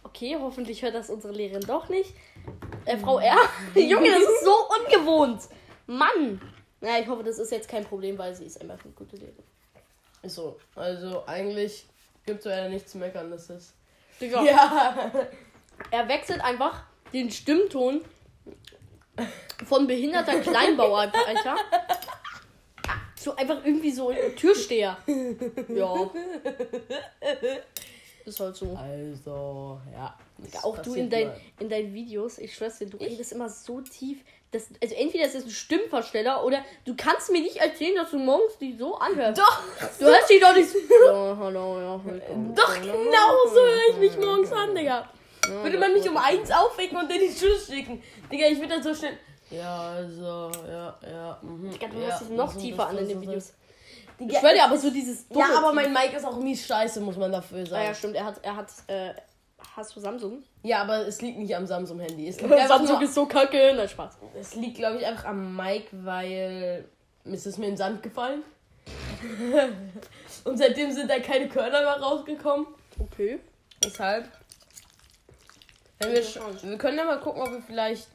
okay, 0.04 0.38
hoffentlich 0.40 0.82
hört 0.82 0.96
das 0.96 1.10
unsere 1.10 1.34
Lehrerin 1.34 1.68
doch 1.68 1.90
nicht. 1.90 2.14
Äh, 2.86 2.98
Frau 2.98 3.20
R. 3.20 3.38
Junge, 3.76 4.10
das 4.10 4.22
ist 4.22 4.46
so 4.46 4.54
ungewohnt. 4.80 5.42
Mann. 5.88 6.40
Ja, 6.80 7.00
ich 7.00 7.08
hoffe, 7.08 7.24
das 7.24 7.38
ist 7.38 7.52
jetzt 7.52 7.68
kein 7.68 7.84
Problem, 7.84 8.18
weil 8.18 8.34
sie 8.34 8.46
ist 8.46 8.62
einfach 8.62 8.82
eine 8.84 8.94
gute 8.94 9.18
Lehrerin. 9.18 9.44
Ist 10.24 10.36
so. 10.36 10.60
Also 10.76 11.26
eigentlich 11.28 11.86
gibt 12.26 12.40
es 12.40 12.46
ja 12.46 12.70
nichts 12.70 12.92
zu 12.92 12.98
meckern, 12.98 13.32
das 13.32 13.50
ist. 13.50 13.74
Digga, 14.20 14.44
Ja. 14.44 15.12
er 15.92 16.08
wechselt 16.08 16.42
einfach 16.44 16.84
den 17.14 17.32
Stimmton 17.32 18.02
von 19.66 19.88
behinderter 19.88 20.40
Kleinbauer, 20.40 21.12
Alter. 21.28 21.56
So 23.16 23.36
einfach 23.36 23.64
irgendwie 23.64 23.92
so 23.92 24.12
Türsteher. 24.36 24.98
Ja. 25.68 26.10
Ist 28.26 28.40
halt 28.40 28.56
so. 28.56 28.76
Also, 28.76 29.80
ja. 29.94 30.18
Auch 30.64 30.78
du 30.80 30.96
in, 30.96 31.10
dein, 31.10 31.32
in 31.60 31.70
deinen 31.70 31.94
Videos, 31.94 32.38
ich 32.38 32.56
schwör's 32.56 32.80
dir, 32.80 32.88
du 32.88 32.98
redest 32.98 33.32
immer 33.32 33.50
so 33.50 33.82
tief. 33.82 34.20
Das, 34.52 34.68
also 34.84 34.96
entweder 34.96 35.26
ist 35.26 35.36
es 35.36 35.46
ein 35.46 35.50
Stimmversteller 35.50 36.44
oder 36.44 36.64
du 36.84 36.94
kannst 36.98 37.32
mir 37.32 37.40
nicht 37.42 37.56
erzählen, 37.58 37.96
dass 37.96 38.12
du 38.12 38.18
morgens 38.20 38.58
die 38.60 38.76
so 38.78 38.96
anhörst. 38.98 39.40
Doch! 39.40 39.62
Du 39.98 40.06
hörst 40.06 40.30
die 40.30 40.40
doch 40.42 40.54
nicht 40.54 40.70
so. 40.72 40.78
Doch, 42.56 42.82
genau 42.82 43.46
so 43.48 43.56
höre 43.62 43.90
ich 43.92 43.98
mich 43.98 44.18
morgens 44.18 44.52
an, 44.52 44.76
Digga. 44.76 45.08
Würde 45.48 45.78
man 45.80 45.94
mich 45.94 46.08
um 46.10 46.18
eins 46.18 46.52
aufwecken 46.52 46.98
und 46.98 47.10
in 47.12 47.20
die 47.22 47.32
Schule 47.38 47.58
schicken. 47.60 48.04
Digga, 48.32 48.48
ich 48.48 48.58
würde 48.60 48.76
dann 48.76 48.84
so 48.84 48.94
schnell. 48.94 49.18
Ja, 49.50 49.92
also, 49.92 50.52
ja, 50.68 50.98
ja. 51.10 51.40
Mhm, 51.42 51.72
Digga, 51.72 51.88
du 51.88 51.98
ja, 52.00 52.08
hörst 52.08 52.22
dich 52.24 52.30
noch 52.30 52.54
das 52.54 52.62
tiefer 52.62 52.78
das, 52.78 52.88
an 52.90 52.98
in 52.98 53.04
das 53.04 53.08
den 53.08 53.22
Videos. 53.22 53.48
das. 53.48 53.56
Ich 54.20 54.28
Digga, 54.28 54.40
schwör 54.40 54.50
dir 54.52 54.58
es 54.58 54.64
aber 54.66 54.78
so 54.78 54.90
dieses 54.92 55.26
Ja, 55.30 55.46
aber 55.58 55.74
mein 55.74 55.92
Mic 55.92 56.14
ist 56.16 56.26
auch 56.26 56.38
mies 56.38 56.66
scheiße, 56.68 57.00
muss 57.02 57.18
man 57.18 57.32
dafür 57.32 57.62
Ah, 57.64 57.66
sagen. 57.66 57.86
ja, 57.86 57.96
stimmt. 57.96 58.16
Er 58.16 58.26
hat, 58.26 58.36
er 58.44 58.56
hat, 58.56 58.68
äh, 58.88 59.14
hast 59.76 59.96
du 59.96 60.00
Samsung? 60.00 60.44
Ja, 60.64 60.82
aber 60.82 61.08
es 61.08 61.22
liegt 61.22 61.40
nicht 61.40 61.56
am 61.56 61.66
Samsung-Handy. 61.66 62.28
Es 62.28 62.38
Samsung 62.68 62.98
nur, 62.98 63.04
ist 63.04 63.14
so 63.14 63.26
kacke. 63.26 63.74
Na, 63.76 63.88
Spaß. 63.88 64.18
es 64.40 64.56
liegt 64.56 64.78
glaube 64.78 64.98
ich, 64.98 65.06
einfach 65.06 65.26
am 65.26 65.56
Mic, 65.56 65.88
weil 65.92 66.86
es 67.26 67.46
ist 67.46 67.58
mir 67.58 67.66
in 67.66 67.72
den 67.72 67.78
Sand 67.78 68.04
gefallen. 68.04 68.44
Und 70.44 70.58
seitdem 70.58 70.92
sind 70.92 71.10
da 71.10 71.20
keine 71.20 71.48
Körner 71.48 71.82
mehr 71.82 72.00
rausgekommen. 72.00 72.68
Okay. 73.00 73.40
Deshalb. 73.84 74.28
Wenn 76.00 76.14
wir, 76.14 76.24
wir 76.24 76.78
können 76.78 76.98
ja 76.98 77.06
mal 77.06 77.20
gucken, 77.20 77.42
ob 77.42 77.52
wir 77.52 77.62
vielleicht 77.62 78.08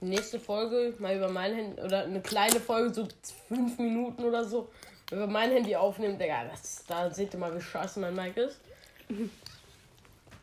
die 0.00 0.06
nächste 0.06 0.40
Folge 0.40 0.94
mal 0.98 1.16
über 1.16 1.28
mein 1.28 1.54
Handy 1.54 1.82
oder 1.82 2.04
eine 2.04 2.20
kleine 2.20 2.60
Folge, 2.60 2.94
so 2.94 3.08
fünf 3.48 3.78
Minuten 3.78 4.24
oder 4.24 4.44
so, 4.44 4.70
über 5.10 5.26
mein 5.26 5.50
Handy 5.50 5.76
aufnehmen. 5.76 6.18
Digga, 6.18 6.44
das, 6.44 6.84
da 6.86 7.10
seht 7.10 7.34
ihr 7.34 7.40
mal, 7.40 7.54
wie 7.54 7.60
scheiße 7.60 8.00
mein 8.00 8.14
Mic 8.14 8.38
ist. 8.40 8.60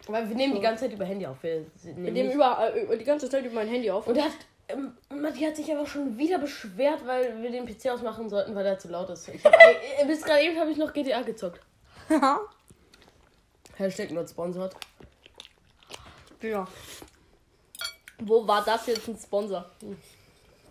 Weil 0.08 0.30
wir 0.30 0.36
nehmen 0.36 0.54
So. 0.54 0.60
die 0.60 0.64
ganze 0.64 0.84
Zeit 0.86 0.94
über 0.94 1.06
Handy 1.06 1.26
auf. 1.26 1.42
Wir 1.42 1.66
Wir 1.84 1.94
nehmen 1.94 2.14
nehmen 2.14 2.28
nicht- 2.28 2.36
über, 2.36 2.74
äh, 2.76 2.98
die 2.98 3.04
ganze 3.04 3.30
Zeit 3.30 3.44
über 3.46 3.56
mein 3.56 3.68
Handy 3.68 3.90
auf. 3.90 4.06
Und 4.08 4.22
hat, 4.22 4.32
ähm, 4.68 4.96
Matti 5.10 5.40
hat 5.42 5.56
sich 5.56 5.72
aber 5.74 5.86
schon 5.88 6.18
wieder 6.18 6.38
beschwert, 6.38 7.06
weil 7.06 7.42
wir 7.42 7.50
den 7.52 7.66
PC 7.66 7.90
ausmachen 7.90 8.30
sollten, 8.30 8.54
weil 8.56 8.66
er 8.66 8.78
zu 8.78 8.88
laut 8.90 9.10
ist. 9.10 9.28
Ich 9.30 9.44
hab, 9.44 9.54
äh, 10.00 10.06
bis 10.06 10.22
gerade 10.24 10.42
eben 10.44 10.60
habe 10.60 10.70
ich 10.72 10.78
noch 10.78 10.94
GTA 10.94 11.22
gezockt. 11.24 11.60
Hashtag 13.78 14.12
not 14.12 14.30
sponsored. 14.30 14.74
ja. 16.42 16.68
Wo 18.20 18.48
war 18.48 18.64
das 18.64 18.86
jetzt 18.88 19.08
ein 19.10 19.18
Sponsor? 19.18 19.70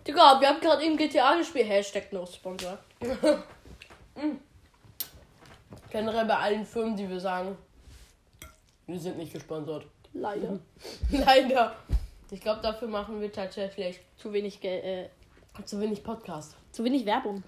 Digga, 0.07 0.39
wir 0.39 0.47
haben 0.49 0.59
gerade 0.61 0.83
eben 0.83 0.97
GTA 0.97 1.35
gespielt. 1.37 1.67
Hashtag 1.69 2.11
no 2.13 2.25
Sponsor. 2.25 2.77
Generell 5.91 6.25
bei 6.25 6.35
allen 6.37 6.65
Firmen, 6.65 6.95
die 6.95 7.07
wir 7.07 7.19
sagen, 7.19 7.57
wir 8.87 8.99
sind 8.99 9.17
nicht 9.17 9.33
gesponsert. 9.33 9.85
Leider. 10.13 10.59
Leider. 11.11 11.75
Ich 12.31 12.41
glaube, 12.41 12.61
dafür 12.61 12.87
machen 12.87 13.21
wir 13.21 13.31
tatsächlich 13.31 13.99
Zu 14.17 14.33
wenig 14.33 14.59
Geld, 14.61 14.83
äh, 14.83 15.09
zu 15.65 15.79
wenig 15.79 16.03
Podcast. 16.03 16.55
zu 16.71 16.83
wenig 16.83 17.05
Werbung. 17.05 17.43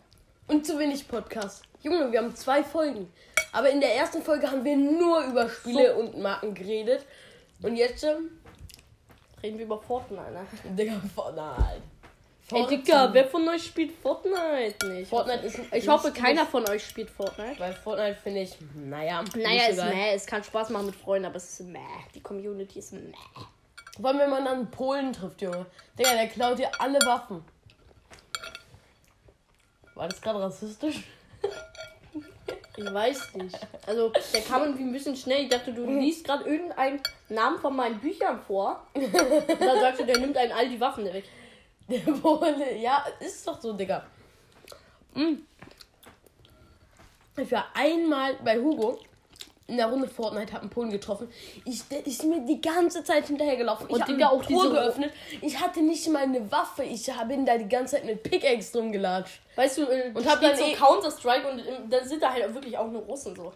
Und 0.47 0.65
zu 0.65 0.77
wenig 0.79 1.07
Podcast. 1.07 1.63
Junge, 1.83 2.11
wir 2.11 2.19
haben 2.19 2.35
zwei 2.35 2.63
Folgen. 2.63 3.11
Aber 3.51 3.69
in 3.69 3.79
der 3.81 3.95
ersten 3.95 4.21
Folge 4.21 4.49
haben 4.49 4.63
wir 4.63 4.77
nur 4.77 5.25
über 5.25 5.49
Spiele 5.49 5.95
und 5.95 6.17
Marken 6.19 6.53
geredet. 6.53 7.05
Und 7.61 7.75
jetzt, 7.75 8.03
ähm, 8.03 8.29
Reden 9.43 9.57
wir 9.59 9.65
über 9.65 9.79
Fortnite, 9.79 10.31
ne? 10.31 10.47
Digga, 10.75 10.99
Fortnite. 11.13 11.81
Ey, 12.49 12.65
Digga, 12.65 13.09
wer 13.11 13.25
von 13.27 13.47
euch 13.49 13.65
spielt 13.65 13.91
Fortnite 13.91 14.87
nicht? 14.87 15.09
Fortnite 15.09 15.45
ist 15.45 15.59
Ich 15.73 15.87
hoffe, 15.87 16.11
keiner 16.13 16.45
von 16.45 16.67
euch 16.69 16.85
spielt 16.85 17.09
Fortnite. 17.09 17.59
Weil 17.59 17.73
Fortnite 17.73 18.15
finde 18.15 18.41
ich, 18.43 18.55
naja. 18.73 19.23
Naja, 19.35 19.67
ist 19.67 19.83
meh. 19.83 20.13
Es 20.13 20.25
kann 20.25 20.43
Spaß 20.43 20.69
machen 20.69 20.85
mit 20.85 20.95
Freunden, 20.95 21.25
aber 21.25 21.35
es 21.35 21.59
ist 21.59 21.67
meh. 21.67 21.79
Die 22.15 22.21
Community 22.21 22.79
ist 22.79 22.93
meh. 22.93 23.13
Vor 23.99 24.09
allem, 24.09 24.19
wenn 24.19 24.29
man 24.29 24.45
dann 24.45 24.71
Polen 24.71 25.11
trifft, 25.11 25.41
Junge. 25.41 25.65
Digga, 25.99 26.13
der 26.13 26.27
klaut 26.27 26.57
dir 26.57 26.71
alle 26.79 26.99
Waffen. 27.05 27.43
War 29.95 30.07
das 30.07 30.21
gerade 30.21 30.39
rassistisch? 30.39 31.03
Ich 32.79 32.93
weiß 32.93 33.33
nicht. 33.33 33.57
Also, 33.87 34.11
der 34.31 34.41
kam 34.41 34.61
irgendwie 34.61 34.83
ein 34.83 34.91
bisschen 34.93 35.15
schnell. 35.15 35.45
Ich 35.45 35.49
dachte, 35.49 35.73
du 35.73 35.83
liest 35.99 36.23
gerade 36.23 36.43
irgendeinen 36.43 37.01
Namen 37.27 37.57
von 37.57 37.75
meinen 37.75 37.99
Büchern 37.99 38.39
vor. 38.45 38.85
Und 38.93 39.11
dann 39.59 39.79
sagst 39.79 40.01
du, 40.01 40.05
der 40.05 40.19
nimmt 40.19 40.37
einen 40.37 40.51
all 40.51 40.69
die 40.69 40.79
Waffen 40.79 41.03
weg. 41.11 41.23
Der 41.89 41.99
Pole, 42.11 42.75
ja, 42.77 43.05
ist 43.19 43.47
doch 43.47 43.59
so, 43.61 43.73
Digga. 43.73 44.05
Mm. 45.13 45.35
Ich 47.37 47.51
war 47.51 47.65
einmal 47.73 48.33
bei 48.43 48.57
Hugo 48.57 48.99
in 49.67 49.77
der 49.77 49.87
Runde 49.87 50.07
Fortnite, 50.07 50.53
hab 50.53 50.61
einen 50.61 50.69
Polen 50.69 50.89
getroffen. 50.89 51.29
Ich, 51.65 51.83
der 51.89 52.05
ist 52.07 52.23
mir 52.23 52.39
die 52.45 52.59
ganze 52.61 53.03
Zeit 53.03 53.27
hinterhergelaufen. 53.27 53.87
Ich 53.87 53.93
Und 53.95 54.01
habe 54.01 54.13
Digga, 54.13 54.27
auch 54.29 54.41
auch 54.41 54.45
Tor 54.45 54.69
geöffnet. 54.71 55.11
Ich 55.41 55.59
hatte 55.59 55.81
nicht 55.81 56.07
mal 56.09 56.23
eine 56.23 56.49
Waffe. 56.51 56.83
Ich 56.83 57.09
hab- 57.09 57.27
bin 57.27 57.45
da 57.45 57.57
die 57.57 57.67
ganze 57.67 57.95
Zeit 57.97 58.05
mit 58.05 58.23
Pickaxe 58.23 58.77
rumgelatscht. 58.77 59.41
Weißt 59.55 59.77
du, 59.77 59.83
äh, 59.83 60.11
Und 60.13 60.25
hab 60.27 60.39
dann 60.41 60.55
so 60.55 60.63
eh- 60.65 60.73
Counter-Strike 60.73 61.49
und 61.51 61.59
äh, 61.59 61.79
dann 61.89 62.07
sind 62.07 62.23
da 62.23 62.31
halt 62.31 62.53
wirklich 62.53 62.77
auch 62.77 62.89
nur 62.89 63.01
Russen 63.03 63.35
so. 63.35 63.51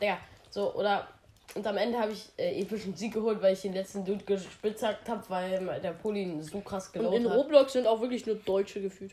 Digga, 0.00 0.18
so, 0.50 0.72
oder. 0.74 1.08
Und 1.54 1.66
am 1.66 1.76
Ende 1.76 1.98
habe 1.98 2.12
ich 2.12 2.30
äh, 2.36 2.60
epischen 2.60 2.96
Sieg 2.96 3.12
geholt, 3.14 3.40
weil 3.40 3.52
ich 3.54 3.62
den 3.62 3.74
letzten 3.74 4.04
Dude 4.04 4.24
gespitzhackt 4.24 5.08
habe, 5.08 5.22
weil 5.28 5.80
der 5.80 5.92
Poli 5.92 6.36
so 6.42 6.60
krass 6.60 6.86
Und 6.88 6.92
gelaufen 6.94 7.16
in 7.16 7.30
hat. 7.30 7.36
Roblox 7.38 7.72
sind 7.74 7.86
auch 7.86 8.00
wirklich 8.00 8.26
nur 8.26 8.34
Deutsche 8.36 8.80
gefühlt. 8.80 9.12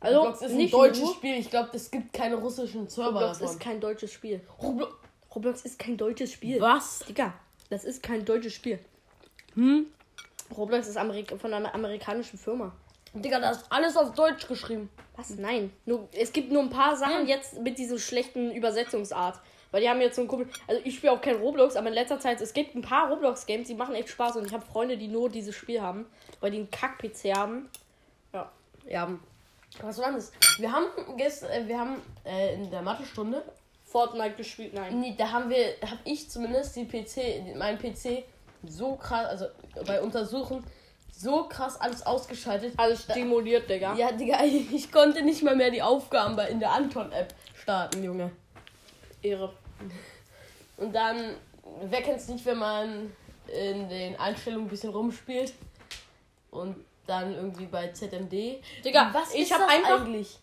Also, 0.00 0.18
Roblox 0.20 0.42
ist 0.42 0.50
ein 0.52 0.56
nicht 0.56 0.74
deutsches 0.74 1.02
nur, 1.04 1.14
Spiel. 1.14 1.34
Ich 1.38 1.50
glaube, 1.50 1.70
es 1.72 1.90
gibt 1.90 2.12
keine 2.12 2.36
russischen 2.36 2.88
Server 2.88 3.12
Roblox 3.20 3.38
davon. 3.38 3.54
ist 3.54 3.60
kein 3.60 3.80
deutsches 3.80 4.12
Spiel. 4.12 4.40
Roblo 4.62 4.88
Roblox 5.34 5.62
ist 5.62 5.78
kein 5.78 5.96
deutsches 5.96 6.32
Spiel. 6.32 6.60
Was? 6.60 7.00
Digga, 7.08 7.34
das 7.70 7.84
ist 7.84 8.02
kein 8.02 8.24
deutsches 8.24 8.54
Spiel. 8.54 8.78
Hm? 9.54 9.86
Roblox 10.56 10.88
ist 10.88 10.96
Amerik 10.96 11.38
von 11.38 11.52
einer 11.52 11.74
amerikanischen 11.74 12.38
Firma. 12.38 12.72
Digga, 13.12 13.38
da 13.40 13.50
ist 13.50 13.64
alles 13.70 13.96
auf 13.96 14.14
Deutsch 14.14 14.46
geschrieben. 14.48 14.88
Was? 15.16 15.30
Nein. 15.30 15.72
Nur, 15.84 16.08
es 16.12 16.32
gibt 16.32 16.50
nur 16.50 16.62
ein 16.62 16.70
paar 16.70 16.96
Sachen 16.96 17.20
Hm. 17.22 17.26
jetzt 17.28 17.60
mit 17.60 17.78
dieser 17.78 17.98
schlechten 17.98 18.50
Übersetzungsart. 18.52 19.40
Weil 19.70 19.82
die 19.82 19.88
haben 19.88 20.00
jetzt 20.00 20.16
so 20.16 20.22
ein 20.22 20.28
Kumpel. 20.28 20.48
Also 20.66 20.80
ich 20.84 20.96
spiele 20.96 21.12
auch 21.12 21.20
kein 21.20 21.36
Roblox, 21.36 21.76
aber 21.76 21.88
in 21.88 21.94
letzter 21.94 22.18
Zeit, 22.18 22.40
es 22.40 22.52
gibt 22.52 22.74
ein 22.74 22.82
paar 22.82 23.10
Roblox-Games, 23.10 23.68
die 23.68 23.74
machen 23.74 23.94
echt 23.94 24.08
Spaß 24.08 24.36
und 24.36 24.46
ich 24.46 24.52
habe 24.52 24.64
Freunde, 24.64 24.96
die 24.96 25.08
nur 25.08 25.28
dieses 25.28 25.54
Spiel 25.54 25.80
haben, 25.80 26.06
weil 26.40 26.50
die 26.50 26.58
einen 26.58 26.70
Kack-PC 26.70 27.36
haben. 27.36 27.68
Ja. 28.32 28.50
Ja. 28.88 29.08
Was 29.82 29.98
war 29.98 30.12
das? 30.12 30.32
Wir 30.58 30.72
haben 30.72 30.86
gestern, 31.16 31.50
äh, 31.50 31.68
wir 31.68 31.78
haben 31.78 32.02
äh, 32.24 32.54
in 32.54 32.70
der 32.70 32.82
Mathestunde, 32.82 33.42
Fortnite 33.84 34.36
gespielt, 34.36 34.74
nein. 34.74 35.00
nee, 35.00 35.14
da 35.16 35.30
haben 35.30 35.48
wir, 35.48 35.74
hab 35.82 35.98
ich 36.04 36.28
zumindest 36.28 36.76
die 36.76 36.84
PC, 36.84 37.56
meinen 37.56 37.78
PC 37.78 38.24
so 38.66 38.96
krass, 38.96 39.26
also 39.26 39.46
bei 39.86 40.00
Untersuchen, 40.02 40.64
so 41.10 41.44
krass 41.44 41.80
alles 41.80 42.04
ausgeschaltet. 42.04 42.74
Alles 42.76 43.02
stimuliert, 43.02 43.68
Digga. 43.68 43.94
Ja, 43.94 44.12
Digga, 44.12 44.38
ich 44.44 44.92
konnte 44.92 45.22
nicht 45.22 45.42
mal 45.42 45.56
mehr 45.56 45.70
die 45.70 45.82
Aufgaben 45.82 46.36
bei 46.36 46.48
in 46.48 46.60
der 46.60 46.72
Anton-App 46.72 47.34
starten, 47.54 48.04
Junge. 48.04 48.30
Ehre. 49.22 49.52
Und 50.76 50.94
dann, 50.94 51.34
wer 51.82 52.02
kennt's 52.02 52.28
nicht, 52.28 52.44
wenn 52.46 52.58
man 52.58 53.12
in 53.48 53.88
den 53.88 54.16
Einstellungen 54.16 54.66
ein 54.66 54.70
bisschen 54.70 54.90
rumspielt 54.90 55.52
und 56.50 56.76
dann 57.06 57.34
irgendwie 57.34 57.66
bei 57.66 57.88
ZMD. 57.88 58.60
Digga, 58.84 59.10
was 59.12 59.34
ich 59.34 59.42
ist 59.42 59.50
das 59.52 59.60
einfach- 59.62 60.04
eigentlich? 60.04 60.38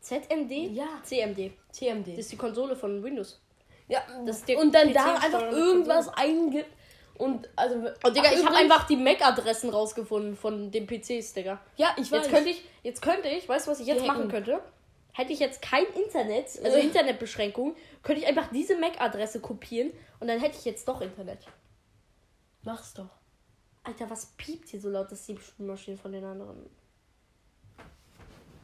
ZMD? 0.00 0.52
Ja, 0.72 0.86
CMD. 1.02 1.50
TMD. 1.72 2.12
Das 2.12 2.18
ist 2.20 2.30
die 2.32 2.36
Konsole 2.36 2.76
von 2.76 3.02
Windows. 3.02 3.40
ja, 3.88 4.00
Das 4.24 4.36
ist 4.38 4.48
der 4.48 4.58
und 4.58 4.72
dann 4.72 4.88
PC 4.90 4.94
da 4.94 5.14
einfach 5.16 5.50
irgendwas 5.50 6.08
eingibt 6.16 6.70
und 7.18 7.48
also. 7.56 7.74
Und 7.74 7.92
Oh, 8.04 8.10
Digga, 8.10 8.30
ich 8.32 8.44
habe 8.44 8.54
einfach 8.54 8.86
die 8.86 8.94
MAC-Adressen 8.96 9.68
rausgefunden 9.70 10.36
von 10.36 10.70
den 10.70 10.86
PCs, 10.86 11.32
Digga. 11.34 11.60
Ja, 11.76 11.88
ich 11.96 12.10
weiß. 12.12 12.20
Jetzt 12.22 12.30
könnte 12.30 12.50
ich, 12.50 12.64
jetzt 12.84 13.02
könnte 13.02 13.28
ich, 13.28 13.48
weißt 13.48 13.66
du, 13.66 13.70
was 13.72 13.80
ich 13.80 13.88
jetzt 13.88 14.06
machen 14.06 14.28
könnte? 14.28 14.60
Hätte 15.16 15.32
ich 15.32 15.38
jetzt 15.38 15.62
kein 15.62 15.86
Internet, 15.94 16.44
also 16.62 16.76
Äh. 16.76 16.82
Internetbeschränkung, 16.82 17.74
könnte 18.02 18.20
ich 18.20 18.28
einfach 18.28 18.50
diese 18.52 18.76
MAC-Adresse 18.76 19.40
kopieren 19.40 19.90
und 20.20 20.28
dann 20.28 20.38
hätte 20.38 20.58
ich 20.58 20.66
jetzt 20.66 20.86
doch 20.86 21.00
Internet. 21.00 21.46
Mach's 22.64 22.92
doch. 22.92 23.08
Alter, 23.82 24.10
was 24.10 24.26
piept 24.36 24.68
hier 24.68 24.78
so 24.80 24.90
laut, 24.90 25.10
das 25.10 25.24
Spülmaschine 25.24 25.96
von 25.96 26.12
den 26.12 26.22
anderen. 26.22 26.68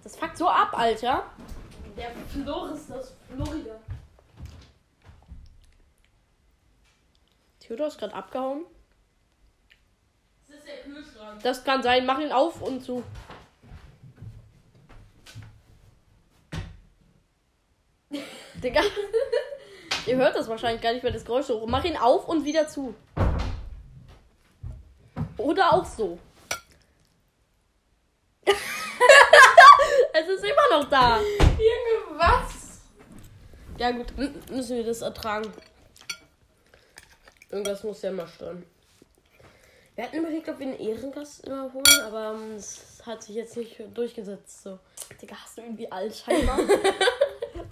Das 0.02 0.14
fuckt 0.14 0.36
so 0.36 0.46
ab, 0.46 0.76
Alter. 0.76 1.24
Der 1.96 2.10
Flor 2.28 2.72
ist 2.72 2.90
das 2.90 3.14
Florida. 3.32 3.80
Theodor 7.60 7.86
ist 7.86 7.98
gerade 7.98 8.12
abgehauen. 8.12 8.66
Das 10.48 10.58
ist 10.58 10.66
der 10.66 10.82
Kühlschrank. 10.82 11.42
Das 11.42 11.64
kann 11.64 11.82
sein, 11.82 12.04
mach 12.04 12.18
ihn 12.18 12.32
auf 12.32 12.60
und 12.60 12.84
zu. 12.84 13.02
Digga. 18.62 18.82
Ihr 20.06 20.16
hört 20.16 20.36
das 20.36 20.48
wahrscheinlich 20.48 20.82
gar 20.82 20.92
nicht 20.92 21.02
mehr, 21.02 21.12
das 21.12 21.24
Geräusch 21.24 21.46
so. 21.46 21.66
Mach 21.66 21.84
ihn 21.84 21.96
auf 21.96 22.28
und 22.28 22.44
wieder 22.44 22.66
zu. 22.68 22.94
Oder 25.36 25.72
auch 25.72 25.84
so. 25.84 26.18
es 30.12 30.28
ist 30.28 30.44
immer 30.44 30.78
noch 30.78 30.88
da. 30.88 31.18
Junge, 31.18 32.18
was? 32.18 32.80
Ja 33.78 33.90
gut, 33.92 34.12
müssen 34.50 34.76
wir 34.76 34.84
das 34.84 35.02
ertragen. 35.02 35.52
Irgendwas 37.50 37.82
muss 37.84 38.02
ja 38.02 38.10
mal 38.12 38.26
stören. 38.28 38.64
Wir 39.94 40.04
hatten 40.04 40.16
überlegt, 40.16 40.48
ob 40.48 40.58
wir 40.58 40.66
einen 40.66 40.78
Ehrengast 40.78 41.44
immer 41.44 41.72
holen, 41.72 42.00
aber 42.06 42.34
ähm, 42.34 42.54
es 42.56 43.02
hat 43.04 43.22
sich 43.22 43.36
jetzt 43.36 43.56
nicht 43.56 43.76
durchgesetzt. 43.94 44.62
So. 44.62 44.78
Digga, 45.20 45.36
hast 45.36 45.58
du 45.58 45.62
irgendwie 45.62 45.90
Alzheimer? 45.90 46.58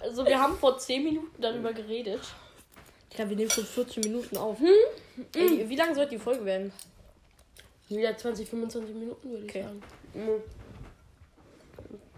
also, 0.01 0.25
wir 0.25 0.39
haben 0.39 0.57
vor 0.57 0.77
10 0.77 1.03
Minuten 1.03 1.41
darüber 1.41 1.73
geredet. 1.73 2.21
Digga, 3.11 3.29
wir 3.29 3.35
nehmen 3.35 3.49
schon 3.51 3.65
14 3.65 4.01
Minuten 4.03 4.37
auf. 4.37 4.57
Ey, 5.35 5.67
wie 5.67 5.75
lange 5.75 5.93
soll 5.95 6.07
die 6.07 6.17
Folge 6.17 6.45
werden? 6.45 6.71
Wieder 7.89 8.17
20, 8.17 8.49
25 8.49 8.95
Minuten 8.95 9.29
würde 9.29 9.43
ich 9.45 9.49
Okay. 9.49 9.63
sagen. 9.63 9.81
Mhm. 10.13 10.41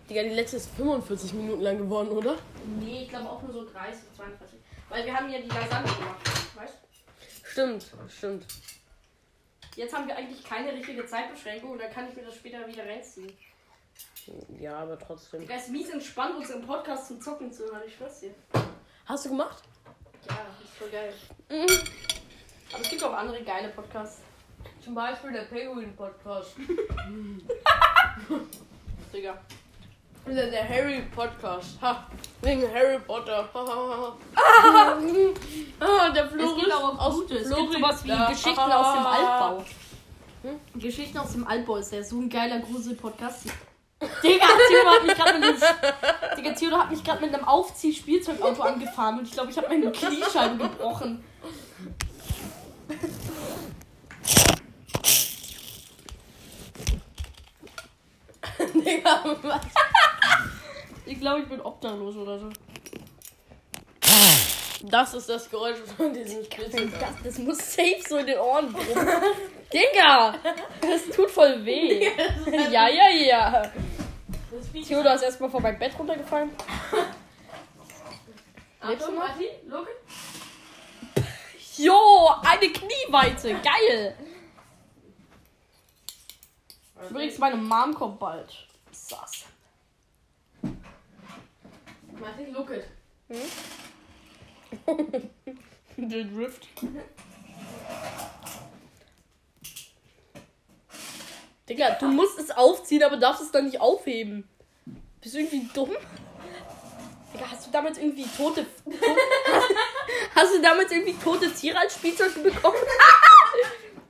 Digga, 0.10 0.24
die 0.24 0.30
letzte 0.30 0.58
ist 0.58 0.70
45 0.76 1.34
Minuten 1.34 1.62
lang 1.62 1.78
geworden, 1.78 2.10
oder? 2.10 2.38
Nee, 2.80 3.04
ich 3.04 3.10
glaube 3.10 3.30
auch 3.30 3.42
nur 3.42 3.52
so 3.54 3.66
30, 3.66 4.04
42. 4.16 4.60
Weil 4.90 5.06
wir 5.06 5.14
haben 5.16 5.32
ja 5.32 5.40
die 5.40 5.48
Lasagne 5.48 5.92
gemacht, 5.92 6.20
weißt 6.56 6.74
Stimmt, 7.46 7.86
stimmt. 8.10 8.46
Jetzt 9.76 9.94
haben 9.96 10.08
wir 10.08 10.16
eigentlich 10.16 10.44
keine 10.44 10.72
richtige 10.74 11.06
Zeitbeschränkung 11.06 11.72
und 11.72 11.80
dann 11.82 11.92
kann 11.92 12.08
ich 12.08 12.16
mir 12.16 12.24
das 12.24 12.36
später 12.36 12.68
wieder 12.68 12.86
reinziehen. 12.86 13.32
Ja, 14.60 14.80
aber 14.80 14.98
trotzdem. 14.98 15.42
Digga, 15.42 15.56
ist 15.56 15.70
mies 15.70 15.90
entspannt, 15.90 16.36
uns 16.38 16.50
im 16.50 16.66
Podcast 16.66 17.08
zum 17.08 17.22
Zocken 17.22 17.52
zu 17.52 17.64
hören. 17.66 17.82
Ich 17.88 17.96
schwör's 17.96 18.20
dir. 18.20 18.34
Hast 19.06 19.26
du 19.26 19.30
gemacht? 19.30 19.64
Ja, 20.30 20.36
ist 20.64 20.74
voll 20.78 20.90
geil. 20.90 21.14
Aber 22.72 22.82
es 22.82 22.90
gibt 22.90 23.04
auch 23.04 23.14
andere 23.14 23.44
geile 23.44 23.70
Podcasts. 23.70 24.22
Zum 24.84 24.96
Beispiel 24.96 25.32
der 25.32 25.44
Penguin 25.44 25.96
Podcast. 25.96 26.56
Digga. 29.14 29.38
Der, 30.26 30.50
der 30.50 30.70
Harry 30.70 31.02
Podcast. 31.14 31.82
Ha. 31.82 32.08
Wegen 32.42 32.74
Harry 32.74 32.98
Potter. 33.00 33.50
Ah, 35.80 36.10
der 36.12 36.26
Es 36.26 36.32
Floris 36.32 36.56
gibt 36.64 36.74
auch 36.74 36.98
aus 36.98 37.14
Gute. 37.16 37.38
Es 37.40 37.50
gibt 37.50 37.74
sowas 37.74 38.04
wie 38.06 38.08
da. 38.08 38.30
Geschichten 38.30 38.60
aus 38.60 38.94
dem 38.94 39.06
Altbau. 39.06 39.64
Hm? 40.44 40.60
Geschichten 40.80 41.18
aus 41.18 41.32
dem 41.34 41.46
Altbau 41.46 41.76
ist 41.78 41.92
ja 41.92 42.02
so 42.04 42.20
ein 42.20 42.30
geiler 42.30 42.60
Grusel-Podcast. 42.60 43.48
Digga, 44.24 44.48
Theodor 44.68 44.94
hat 44.94 45.06
mich 45.06 45.16
gerade 45.16 45.40
mit 45.40 45.44
einem, 45.44 46.38
Digga, 46.38 46.52
Theodor 46.54 46.80
hat 46.80 46.92
mich 46.92 47.04
gerade 47.04 47.26
mit 47.26 47.34
einem 47.34 47.46
Aufzieh-Spielzeugauto 47.46 48.62
angefahren 48.62 49.20
und 49.20 49.28
ich 49.28 49.34
glaube, 49.34 49.52
ich 49.52 49.58
habe 49.58 49.68
meine 49.68 49.92
Kniescheibe 49.92 50.58
gebrochen. 50.58 51.24
Digga, 58.74 59.38
was? 59.42 59.62
Ich 61.06 61.20
glaube, 61.20 61.42
ich 61.42 61.50
bin 61.50 61.60
obdachlos 61.62 62.16
oder 62.16 62.40
so. 62.40 62.50
Das 64.86 65.14
ist 65.14 65.30
das 65.30 65.50
Geräusch 65.50 65.78
von 65.96 66.14
diesem 66.14 66.44
Spielzeug. 66.44 66.92
Das, 67.00 67.10
das 67.24 67.38
muss 67.40 67.58
safe 67.58 68.02
so 68.08 68.18
in 68.18 68.28
den 68.28 68.38
Ohren 68.38 68.72
brummen. 68.72 69.08
Digga, 69.74 70.36
das 70.82 71.16
tut 71.16 71.32
voll 71.32 71.66
weh. 71.66 72.10
ja, 72.72 72.90
ja, 72.90 73.10
ja. 73.10 73.72
Theodor 74.86 75.16
ist 75.16 75.24
erstmal 75.24 75.50
vor 75.50 75.62
meinem 75.62 75.80
Bett 75.80 75.98
runtergefallen. 75.98 76.52
Lebst 78.84 79.08
du 79.08 79.12
Achtung, 79.12 79.16
noch? 79.16 79.28
Martin, 79.28 79.48
look. 79.68 79.88
Jo, 81.78 82.30
eine 82.44 82.72
Knieweite. 82.72 83.56
Geil. 83.62 84.16
Übrigens, 87.10 87.38
meine 87.38 87.56
Mom 87.56 87.94
kommt 87.94 88.20
bald. 88.20 88.68
Sass. 88.92 89.46
Martin, 92.20 92.54
look 92.54 92.70
it. 92.72 92.86
Der 95.98 96.24
Drift. 96.26 96.68
Digga, 101.70 101.92
du 101.92 102.08
musst 102.08 102.40
es 102.40 102.52
aufziehen, 102.52 103.04
aber 103.04 103.18
darfst 103.18 103.42
es 103.42 103.52
dann 103.52 103.66
nicht 103.66 103.80
aufheben. 103.80 104.48
Bist 105.22 105.36
du 105.36 105.40
irgendwie 105.40 105.70
dumm? 105.74 105.92
Digga, 107.34 107.46
hast 107.50 107.68
du 107.68 107.72
damals 107.72 107.98
irgendwie 107.98 108.26
tote. 108.38 108.66
hast 110.36 110.56
du 110.56 110.62
damals 110.62 110.92
irgendwie 110.92 111.14
tote 111.14 111.52
Tiere 111.52 111.80
als 111.80 111.96
Spielzeug 111.96 112.44
bekommen? 112.44 112.78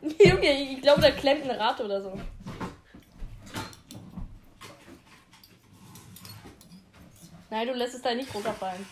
Junge, 0.20 0.52
ich 0.52 0.82
glaube, 0.82 1.02
da 1.02 1.12
klemmt 1.12 1.44
eine 1.44 1.60
Rate 1.60 1.86
oder 1.86 2.02
so. 2.02 2.20
Nein, 7.50 7.68
du 7.68 7.74
lässt 7.74 7.94
es 7.94 8.02
da 8.02 8.16
nicht 8.16 8.34
runterfallen. 8.34 8.84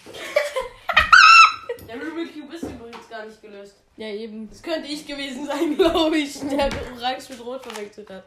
Der 1.87 1.95
Rubik 1.95 2.33
Cube 2.33 2.55
ist 2.55 2.63
übrigens 2.63 3.09
gar 3.09 3.25
nicht 3.25 3.41
gelöst. 3.41 3.75
Ja, 3.97 4.07
eben. 4.07 4.47
Das 4.47 4.61
könnte 4.61 4.87
ich 4.87 5.05
gewesen 5.05 5.47
sein, 5.47 5.75
glaube 5.77 6.17
ich, 6.17 6.39
der 6.39 6.69
Orange 6.95 7.29
mit 7.29 7.43
Rot 7.43 7.63
verwechselt 7.63 8.09
hat. 8.09 8.23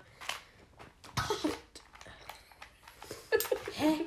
Hä? 3.73 4.05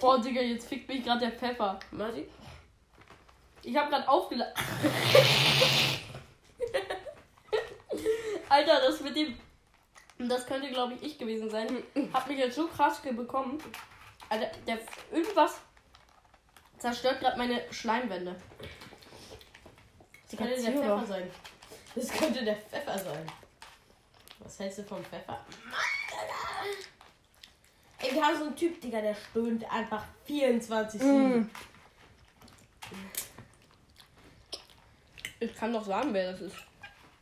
Boah, 0.00 0.20
Digga, 0.20 0.40
jetzt 0.40 0.68
fickt 0.68 0.88
mich 0.88 1.04
gerade 1.04 1.20
der 1.20 1.32
Pfeffer. 1.32 1.78
Martin? 1.90 2.26
Ich 3.62 3.76
habe 3.76 3.90
gerade 3.90 4.08
aufgeladen. 4.08 4.54
Alter, 8.48 8.80
das 8.80 9.00
mit 9.00 9.16
dem. 9.16 9.38
Das 10.18 10.46
könnte, 10.46 10.68
glaube 10.68 10.94
ich, 10.94 11.02
ich 11.02 11.18
gewesen 11.18 11.50
sein. 11.50 11.82
Hat 12.12 12.28
mich 12.28 12.38
jetzt 12.38 12.56
so 12.56 12.68
krass 12.68 13.00
bekommen. 13.00 13.58
Alter, 14.28 14.50
der. 14.66 14.78
Irgendwas 15.10 15.60
zerstört 16.78 17.20
gerade 17.20 17.38
meine 17.38 17.62
Schleimwände. 17.72 18.36
Das 20.30 20.38
könnte 20.38 20.62
der 20.62 20.72
Pfeffer 20.72 21.06
sein. 21.06 21.30
Das 21.94 22.08
könnte 22.10 22.44
der 22.44 22.56
Pfeffer 22.56 22.98
sein. 22.98 23.26
Was 24.44 24.60
hältst 24.60 24.78
du 24.78 24.82
vom 24.84 25.02
Pfeffer? 25.02 25.40
Ey, 27.98 28.14
wir 28.14 28.22
haben 28.22 28.38
so 28.38 28.44
einen 28.44 28.56
Typ, 28.56 28.80
Digga, 28.80 29.00
der 29.00 29.14
stöhnt 29.14 29.64
einfach 29.72 30.04
24 30.26 31.02
Mm. 31.02 31.50
Ich 35.40 35.54
kann 35.56 35.72
doch 35.72 35.84
sagen, 35.84 36.12
wer 36.12 36.32
das 36.32 36.42
ist. 36.42 36.56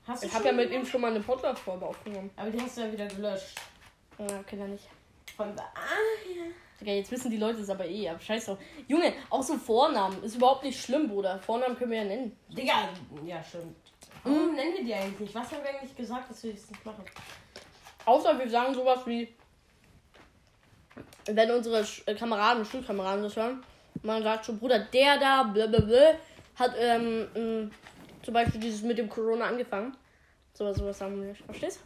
Hast 0.07 0.25
Ich 0.25 0.33
habe 0.33 0.47
ja 0.47 0.53
mit 0.53 0.71
ihm 0.71 0.85
schon 0.85 1.01
mal 1.01 1.11
eine 1.11 1.21
Podcast-Folge 1.21 1.87
aufgenommen. 1.87 2.31
Aber 2.37 2.51
die 2.51 2.61
hast 2.61 2.77
du 2.77 2.83
ja 2.83 2.93
wieder 2.93 3.07
gelöscht. 3.07 3.61
Ja, 4.19 4.41
okay, 4.41 4.57
dann 4.57 4.73
nicht. 4.73 4.89
Von 5.37 5.55
da. 5.57 5.63
Ah, 5.75 6.29
ja. 6.29 6.45
Digga, 6.81 6.93
jetzt 6.93 7.11
wissen 7.11 7.31
die 7.31 7.37
Leute 7.37 7.61
es 7.61 7.71
aber 7.71 7.87
eh. 7.87 8.09
Aber 8.09 8.21
scheiß 8.21 8.47
drauf. 8.47 8.59
Junge, 8.89 9.15
auch 9.31 9.43
so 9.43 9.57
Vornamen. 9.57 10.23
Ist 10.25 10.37
überhaupt 10.37 10.65
nicht 10.65 10.81
schlimm, 10.81 11.09
Bruder. 11.09 11.39
Vornamen 11.39 11.77
können 11.77 11.93
wir 11.93 11.99
ja 11.99 12.05
nennen. 12.05 12.37
Digga, 12.49 12.89
ja, 13.25 13.43
stimmt. 13.43 13.92
Warum 14.25 14.55
nennen 14.55 14.75
wir 14.77 14.85
die 14.85 14.95
eigentlich 14.95 15.21
nicht? 15.21 15.35
Was 15.35 15.51
haben 15.53 15.63
wir 15.63 15.71
eigentlich 15.71 15.97
gesagt, 15.97 16.31
dass 16.31 16.43
wir 16.45 16.53
das 16.53 16.71
nicht 16.71 16.85
machen? 16.87 17.05
Außer 18.05 18.39
wir 18.39 18.49
sagen 18.49 18.75
sowas 18.75 19.01
wie, 19.07 19.35
wenn 21.27 21.51
unsere 21.51 21.81
Sch- 21.83 22.07
äh, 22.07 22.15
Kameraden, 22.15 22.65
Schulkameraden 22.65 23.23
das 23.23 23.37
hören, 23.37 23.63
man 24.03 24.23
sagt 24.23 24.47
schon, 24.47 24.59
Bruder, 24.59 24.79
der 24.81 25.19
da, 25.19 25.43
blablabla, 25.45 26.15
hat 26.57 26.73
ähm, 26.79 27.29
ähm, 27.35 27.71
zum 28.23 28.35
Beispiel 28.35 28.61
dieses 28.61 28.83
mit 28.83 28.99
dem 28.99 29.09
Corona 29.09 29.47
angefangen. 29.47 29.97
Sowas, 30.55 30.77
sowas 30.77 30.99
sagen 30.99 31.21
wir 31.21 31.29
nicht. 31.29 31.43
Verstehst? 31.45 31.81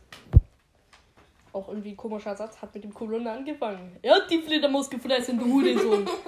Auch 1.53 1.69
irgendwie 1.69 1.91
ein 1.93 1.97
komischer 1.97 2.35
Satz, 2.37 2.61
hat 2.61 2.75
mit 2.75 2.85
dem 2.85 2.93
Corona 2.93 3.33
angefangen. 3.35 3.97
Er 4.03 4.17
hat 4.17 4.31
die 4.31 4.43
Fledermaus 4.43 4.91
gefressen, 4.91 5.39
du 5.39 5.45
Hurensohn. 5.47 6.09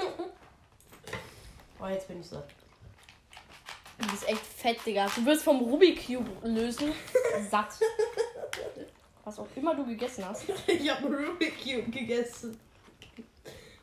Oh, 1.81 1.87
jetzt 1.87 2.09
bin 2.09 2.19
ich 2.19 2.27
satt. 2.27 2.45
Du 4.09 4.15
bist 4.15 4.27
echt 4.27 4.41
fett, 4.41 4.79
Digga. 4.87 5.07
Du 5.15 5.27
wirst 5.27 5.43
vom 5.45 5.61
Rubik 5.61 6.07
Cube 6.07 6.31
lösen. 6.43 6.95
Satt. 7.51 7.75
Was 9.23 9.39
auch 9.39 9.47
immer 9.55 9.75
du 9.75 9.85
gegessen 9.85 10.25
hast. 10.27 10.45
Ich 10.67 10.89
habe 10.91 11.07
Rubik 11.15 11.63
Cube 11.63 11.91
gegessen. 11.91 12.59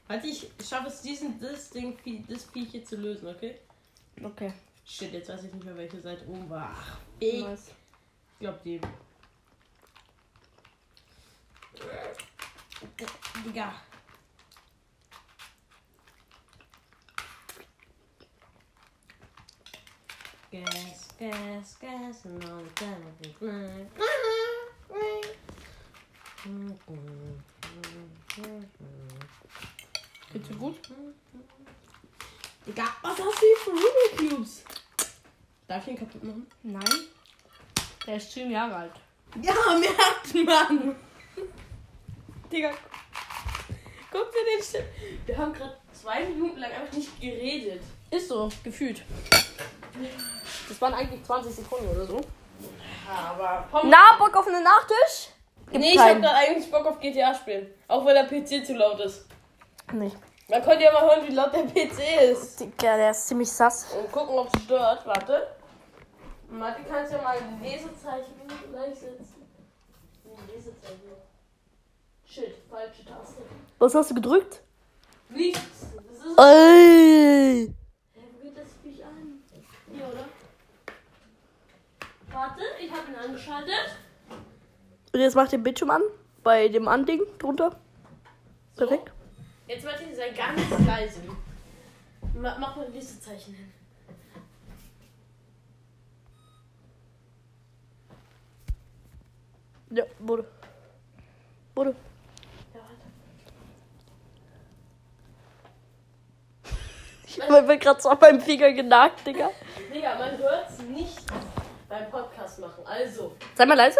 Warte, 0.08 0.26
ich 0.28 0.48
schaffe 0.68 0.88
es, 0.88 1.02
diesen, 1.04 1.40
das 1.40 1.70
Ding, 1.70 1.96
das 2.28 2.46
Viech 2.46 2.72
hier 2.72 2.84
zu 2.84 2.96
lösen, 2.96 3.28
okay? 3.28 3.60
Okay. 4.24 4.52
Shit, 4.84 5.14
jetzt 5.14 5.30
weiß 5.30 5.44
ich 5.44 5.54
nicht 5.54 5.64
mehr, 5.64 5.78
welche 5.78 6.02
Seite 6.02 6.28
oben 6.28 6.50
war. 6.50 6.76
Ach, 6.76 6.98
ich 7.20 7.44
Nice. 7.44 7.72
glaub 8.40 8.64
die. 8.64 8.82
Digga. 13.46 13.74
Gas, 20.56 21.10
gas, 21.20 21.76
gas, 21.82 22.26
and 22.26 22.46
all 22.46 22.62
the 22.64 22.70
time 22.76 23.04
of 23.10 23.22
the 23.22 23.28
grind. 23.38 23.90
Geht's 30.32 30.48
dir 30.48 30.56
gut? 30.56 30.76
Digga, 32.66 32.84
was 33.02 33.20
hast 33.20 33.20
du 33.20 33.46
hier 33.46 33.58
für 33.66 33.72
Rubik 33.72 34.30
Cubes? 34.30 34.64
Darf 35.68 35.84
ich 35.84 35.92
ihn 35.92 36.00
kaputt 36.00 36.24
machen? 36.24 36.48
Nein. 36.64 37.00
Der 38.08 38.16
ist 38.16 38.32
10 38.32 38.50
Jahre 38.52 38.76
alt. 38.76 38.94
Ja, 39.42 39.54
merkt 39.78 40.36
man. 40.36 40.96
Digga, 42.50 42.72
guck 44.10 44.32
dir 44.32 44.46
den 44.56 44.64
Stift. 44.64 44.88
Wir 45.26 45.38
haben 45.38 45.52
gerade 45.52 45.78
zwei 45.92 46.26
Minuten 46.26 46.60
lang 46.60 46.72
einfach 46.72 46.96
nicht 46.96 47.20
geredet. 47.20 47.82
Ist 48.10 48.30
so, 48.30 48.50
gefühlt. 48.64 49.04
Das 50.68 50.82
waren 50.82 50.94
eigentlich 50.94 51.24
20 51.24 51.54
Sekunden 51.56 51.88
oder 51.90 52.06
so. 52.06 52.22
Aber 53.08 53.66
Pom 53.72 53.90
Na, 53.90 54.16
Bock 54.18 54.36
auf 54.36 54.48
einen 54.48 54.64
Nachtisch? 54.64 55.30
Gibt 55.72 55.78
Nee, 55.80 55.92
ich 55.94 56.00
hab 56.00 56.08
keinen. 56.08 56.22
gerade 56.22 56.36
eigentlich 56.38 56.72
Bock 56.72 56.86
auf 56.86 57.00
GTA 57.00 57.34
spielen. 57.34 57.68
Auch 57.88 58.06
wenn 58.06 58.16
der 58.16 58.24
PC 58.26 58.66
zu 58.66 58.74
laut 58.74 59.00
ist. 59.00 59.26
Nicht. 59.94 60.18
Man 60.48 60.64
konnte 60.64 60.84
ja 60.84 60.92
mal 60.92 61.04
hören, 61.04 61.28
wie 61.28 61.34
laut 61.34 61.54
der 61.54 61.64
PC 61.64 62.32
ist. 62.32 62.60
Digga, 62.60 62.98
der 62.98 63.12
ist 63.12 63.28
ziemlich 63.28 63.52
sass. 63.52 63.88
Und 63.94 64.12
gucken, 64.12 64.38
ob 64.38 64.48
es 64.56 64.64
stört. 64.64 65.06
Warte. 65.06 65.48
Warte, 66.50 66.82
kannst 66.88 67.12
ja 67.12 67.22
mal 67.22 67.36
ein 67.38 67.60
Lesezeichen 67.62 68.34
gleichsetzen. 68.72 69.48
Ein 70.26 70.48
Lesezeichen. 70.48 71.02
Shit, 72.28 72.56
falsche 72.70 73.06
Taste. 73.06 73.42
Was 73.80 73.96
hast 73.96 74.12
du 74.12 74.16
gedrückt? 74.16 74.62
Nichts. 75.30 75.60
Das 75.96 76.26
ist. 76.26 76.40
Ey. 76.40 77.74
Warte, 82.36 82.64
ich 82.82 82.92
habe 82.92 83.10
ihn 83.10 83.16
angeschaltet. 83.16 83.96
Und 85.14 85.20
jetzt 85.22 85.36
mach 85.36 85.48
den 85.48 85.64
Bildschirm 85.64 85.90
an. 85.90 86.02
Bei 86.44 86.68
dem 86.68 86.90
Anding 86.90 87.22
drunter. 87.40 87.78
So. 88.74 88.86
Perfekt. 88.86 89.14
Jetzt 89.68 89.86
warte 89.86 90.04
ich 90.04 90.18
sei 90.18 90.32
ganz 90.32 90.62
leise. 90.86 91.22
Mach 92.34 92.60
mal 92.60 92.86
ein 92.86 92.92
Lesezeichen 92.92 93.54
hin. 93.54 93.72
Ja, 99.92 100.04
wurde. 100.20 100.46
Wurde. 101.74 101.96
Ja, 102.74 102.82
warte. 107.48 107.64
Ich 107.64 107.68
bin 107.68 107.80
gerade 107.80 108.02
so 108.02 108.10
auf 108.10 108.20
meinem 108.20 108.42
Finger 108.42 108.74
genagt, 108.74 109.26
Digga. 109.26 109.52
Digga, 109.94 110.16
man 110.16 110.38
hört's 110.38 110.80
nicht 110.80 111.24
beim 111.96 112.10
Podcast 112.10 112.60
machen. 112.60 112.84
Also, 112.86 113.34
Sei 113.56 113.66
mal 113.66 113.76
leise. 113.76 114.00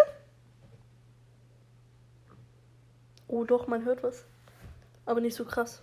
Oh 3.28 3.44
doch, 3.44 3.66
man 3.66 3.84
hört 3.84 4.02
was. 4.02 4.24
Aber 5.04 5.20
nicht 5.20 5.34
so 5.34 5.44
krass. 5.44 5.82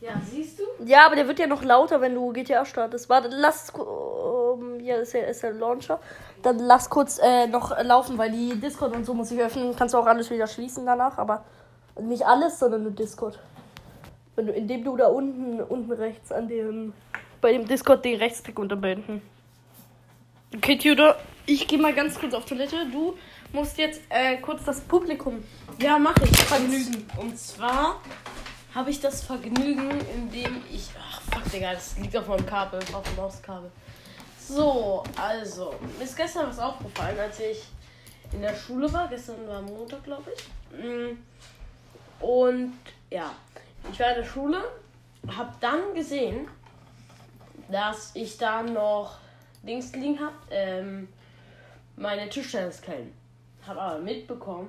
ja, 0.00 0.12
siehst 0.30 0.58
du? 0.58 0.64
Ja, 0.84 1.06
aber 1.06 1.16
der 1.16 1.26
wird 1.26 1.38
ja 1.38 1.46
noch 1.46 1.62
lauter, 1.62 2.00
wenn 2.00 2.14
du 2.14 2.32
GTA 2.32 2.64
startest. 2.64 3.08
Warte, 3.08 3.28
lass. 3.28 3.70
Um, 3.70 4.80
ja, 4.80 4.96
ist 4.96 5.12
ja, 5.14 5.22
ist 5.22 5.42
der 5.42 5.52
Launcher. 5.52 6.00
Dann 6.42 6.58
lass 6.58 6.90
kurz 6.90 7.18
äh, 7.18 7.46
noch 7.46 7.76
laufen, 7.82 8.18
weil 8.18 8.30
die 8.30 8.60
Discord 8.60 8.94
und 8.94 9.04
so 9.04 9.14
muss 9.14 9.30
ich 9.30 9.40
öffnen. 9.40 9.74
Kannst 9.76 9.94
du 9.94 9.98
auch 9.98 10.06
alles 10.06 10.30
wieder 10.30 10.46
schließen 10.46 10.84
danach, 10.84 11.18
aber 11.18 11.44
nicht 12.00 12.26
alles, 12.26 12.58
sondern 12.58 12.82
nur 12.82 12.92
Discord. 12.92 13.38
Wenn 14.36 14.46
du, 14.46 14.52
indem 14.52 14.84
du 14.84 14.96
da 14.96 15.06
unten, 15.06 15.60
unten 15.60 15.92
rechts 15.92 16.32
an 16.32 16.48
dem, 16.48 16.92
bei 17.40 17.52
dem 17.52 17.66
Discord 17.66 18.04
den 18.04 18.18
Rechtsklick 18.18 18.58
unterbinden. 18.58 19.22
Okay, 20.56 20.78
Tudor, 20.78 21.16
ich 21.46 21.66
gehe 21.66 21.80
mal 21.80 21.92
ganz 21.92 22.16
kurz 22.18 22.32
auf 22.32 22.44
Toilette. 22.44 22.86
Du 22.92 23.16
musst 23.52 23.76
jetzt 23.76 24.02
äh, 24.08 24.36
kurz 24.36 24.62
das 24.64 24.80
Publikum 24.82 25.42
Ja, 25.80 25.98
mach 25.98 26.16
ich. 26.18 26.30
vergnügen. 26.44 27.08
Und 27.16 27.36
zwar 27.36 28.00
habe 28.72 28.90
ich 28.90 29.00
das 29.00 29.24
Vergnügen, 29.24 29.90
indem 30.14 30.62
ich. 30.70 30.90
Ach, 30.96 31.20
fuck, 31.22 31.50
Digga, 31.50 31.72
das 31.72 31.98
liegt 31.98 32.16
auf 32.16 32.28
meinem 32.28 32.46
Kabel, 32.46 32.78
auf 32.92 33.02
dem 33.02 33.16
Mauskabel. 33.16 33.68
So, 34.38 35.02
also, 35.16 35.74
mir 35.98 36.04
ist 36.04 36.16
gestern 36.16 36.46
was 36.46 36.60
aufgefallen, 36.60 37.18
als 37.18 37.40
ich 37.40 37.64
in 38.32 38.40
der 38.40 38.54
Schule 38.54 38.92
war. 38.92 39.08
Gestern 39.08 39.48
war 39.48 39.60
Montag, 39.60 40.04
glaube 40.04 40.30
ich. 40.36 40.84
Mm. 40.84 41.18
Und 42.20 42.74
ja, 43.10 43.34
ich 43.90 43.98
war 43.98 44.10
in 44.10 44.22
der 44.22 44.24
Schule, 44.24 44.62
habe 45.36 45.52
dann 45.60 45.94
gesehen, 45.94 46.46
dass 47.68 48.12
ich 48.14 48.38
da 48.38 48.62
noch 48.62 49.23
Dings 49.66 49.94
liegen 49.94 50.18
habe, 50.20 50.34
ähm, 50.50 51.08
meine 51.96 52.28
Tischtennisketten. 52.28 53.12
Habe 53.66 53.80
aber 53.80 53.98
mitbekommen, 54.00 54.68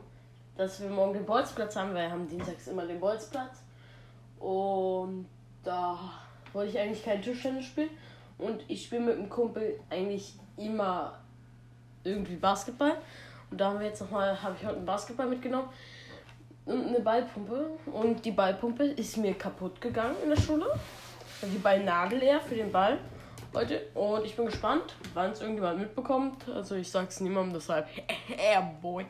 dass 0.57 0.81
wir 0.81 0.89
morgen 0.89 1.13
den 1.13 1.25
Bolzplatz 1.25 1.75
haben, 1.75 1.93
weil 1.93 2.07
wir 2.07 2.11
haben 2.11 2.27
dienstags 2.27 2.67
immer 2.67 2.85
den 2.85 2.99
Bolzplatz. 2.99 3.63
Und 4.39 5.27
da 5.63 5.99
wollte 6.53 6.71
ich 6.71 6.79
eigentlich 6.79 7.03
kein 7.03 7.21
Tischtennis 7.21 7.65
spielen. 7.65 7.89
Und 8.37 8.63
ich 8.67 8.85
spiele 8.85 9.01
mit 9.01 9.17
einem 9.17 9.29
Kumpel 9.29 9.79
eigentlich 9.89 10.33
immer 10.57 11.19
irgendwie 12.03 12.35
Basketball. 12.35 12.97
Und 13.51 13.59
da 13.59 13.69
haben 13.69 13.79
wir 13.79 13.87
jetzt 13.87 14.01
nochmal, 14.01 14.41
habe 14.41 14.55
ich 14.59 14.65
heute 14.65 14.77
einen 14.77 14.85
Basketball 14.85 15.27
mitgenommen 15.27 15.69
und 16.65 16.87
eine 16.87 16.99
Ballpumpe. 16.99 17.69
Und 17.91 18.23
die 18.23 18.31
Ballpumpe 18.31 18.83
ist 18.85 19.17
mir 19.17 19.33
kaputt 19.33 19.79
gegangen 19.81 20.15
in 20.23 20.29
der 20.29 20.39
Schule. 20.39 20.65
Die 21.41 21.57
Ball 21.57 21.83
nagelleer 21.83 22.39
für 22.39 22.55
den 22.55 22.71
Ball 22.71 22.97
heute. 23.55 23.81
Und 23.93 24.25
ich 24.25 24.35
bin 24.35 24.45
gespannt, 24.45 24.95
wann 25.13 25.31
es 25.31 25.41
irgendjemand 25.41 25.79
mitbekommt. 25.79 26.47
Also 26.49 26.75
ich 26.75 26.91
sag's 26.91 27.19
niemandem, 27.21 27.53
deshalb, 27.53 27.87
yeah, 28.29 28.61
boy. 28.81 29.05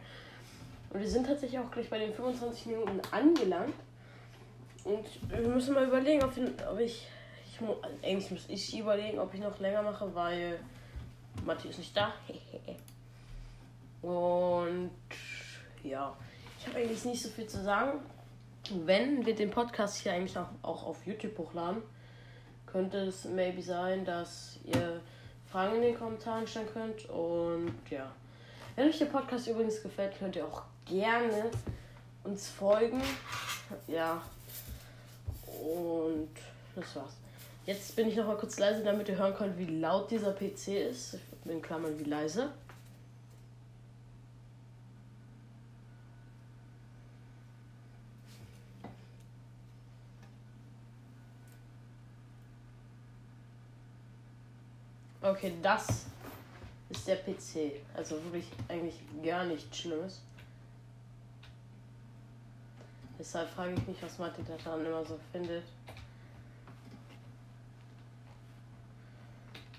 Und 0.92 1.00
wir 1.00 1.10
sind 1.10 1.26
tatsächlich 1.26 1.60
auch 1.60 1.72
gleich 1.72 1.90
bei 1.90 2.00
den 2.00 2.14
25 2.14 2.68
Minuten 2.68 3.02
angelangt. 3.12 3.74
Und 4.84 5.06
wir 5.30 5.50
müssen 5.50 5.74
mal 5.74 5.86
überlegen, 5.86 6.24
ob, 6.24 6.36
wir, 6.36 6.54
ob 6.72 6.80
ich, 6.80 7.08
ich. 7.48 7.60
Eigentlich 8.04 8.32
muss 8.32 8.46
ich 8.48 8.78
überlegen, 8.78 9.20
ob 9.20 9.34
ich 9.34 9.42
noch 9.42 9.60
länger 9.60 9.82
mache, 9.82 10.14
weil 10.14 10.60
Matti 11.44 11.70
ist 11.70 11.80
nicht 11.80 11.98
da. 11.98 12.14
Und 14.08 14.92
ja, 15.84 16.16
ich 16.60 16.68
habe 16.68 16.78
eigentlich 16.78 17.04
nicht 17.06 17.22
so 17.22 17.30
viel 17.30 17.48
zu 17.48 17.64
sagen. 17.64 18.00
Wenn 18.86 19.26
wir 19.26 19.36
den 19.36 19.50
Podcast 19.50 19.98
hier 19.98 20.14
eigentlich 20.14 20.38
auch, 20.38 20.50
auch 20.62 20.86
auf 20.86 21.06
YouTube 21.06 21.38
hochladen, 21.38 21.82
könnte 22.76 22.98
es 22.98 23.24
maybe 23.24 23.62
sein, 23.62 24.04
dass 24.04 24.60
ihr 24.66 25.00
Fragen 25.50 25.78
in 25.78 25.82
den 25.82 25.98
Kommentaren 25.98 26.46
stellen 26.46 26.68
könnt. 26.74 27.10
Und 27.10 27.74
ja, 27.90 28.12
wenn 28.76 28.90
euch 28.90 28.98
der 28.98 29.06
Podcast 29.06 29.48
übrigens 29.48 29.82
gefällt, 29.82 30.20
könnt 30.20 30.36
ihr 30.36 30.46
auch 30.46 30.64
gerne 30.86 31.52
uns 32.26 32.50
folgen. 32.50 33.02
Ja. 33.88 34.22
Und 35.46 36.28
das 36.76 36.98
war's. 36.98 37.14
Jetzt 37.66 37.96
bin 37.96 38.10
ich 38.10 38.18
noch 38.18 38.28
mal 38.28 38.36
kurz 38.36 38.60
leise, 38.60 38.84
damit 38.84 39.08
ihr 39.08 39.18
hören 39.18 39.36
könnt, 39.36 39.58
wie 39.58 39.80
laut 39.80 40.12
dieser 40.12 40.34
PC 40.34 40.90
ist. 40.90 41.18
In 41.46 41.62
Klammern 41.62 41.98
wie 41.98 42.04
leise. 42.04 42.50
Okay, 55.26 55.54
das 55.60 56.06
ist 56.88 57.08
der 57.08 57.16
PC. 57.16 57.82
Also 57.96 58.24
wirklich 58.26 58.46
eigentlich 58.70 59.00
gar 59.24 59.44
nichts 59.44 59.76
Schlimmes. 59.76 60.22
Deshalb 63.18 63.50
frage 63.50 63.74
ich 63.74 63.88
mich, 63.88 63.98
was 64.04 64.20
Martin 64.20 64.46
daran 64.46 64.86
immer 64.86 65.04
so 65.04 65.20
findet. 65.32 65.64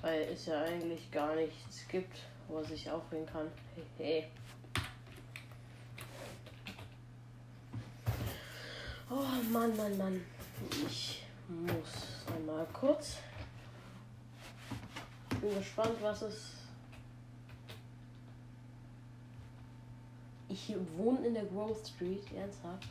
Weil 0.02 0.22
es 0.22 0.46
ja 0.46 0.62
eigentlich 0.62 1.08
gar 1.12 1.36
nichts 1.36 1.86
gibt, 1.88 2.18
wo 2.48 2.58
er 2.58 2.64
sich 2.64 2.90
aufregen 2.90 3.26
kann. 3.26 3.48
Hey. 3.98 4.26
Oh 9.08 9.22
Mann, 9.52 9.76
Mann, 9.76 9.96
Mann. 9.96 10.24
Ich 10.88 11.22
muss 11.48 12.26
einmal 12.34 12.66
kurz. 12.72 13.18
Bin 15.46 15.58
gespannt, 15.58 15.96
was 16.00 16.22
es. 16.22 16.54
Ich 20.48 20.74
wohne 20.96 21.24
in 21.24 21.34
der 21.34 21.44
Grove 21.44 21.76
Street, 21.86 22.24
ernsthaft. 22.34 22.88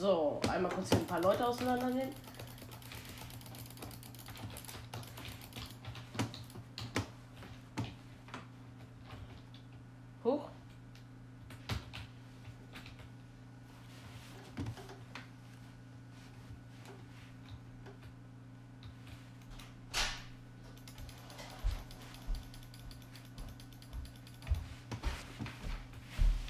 So, 0.00 0.40
einmal 0.48 0.72
kurz 0.72 0.88
hier 0.88 0.98
ein 0.98 1.06
paar 1.06 1.20
Leute 1.20 1.46
auseinandernehmen. 1.46 2.33
Hoch. 10.24 10.48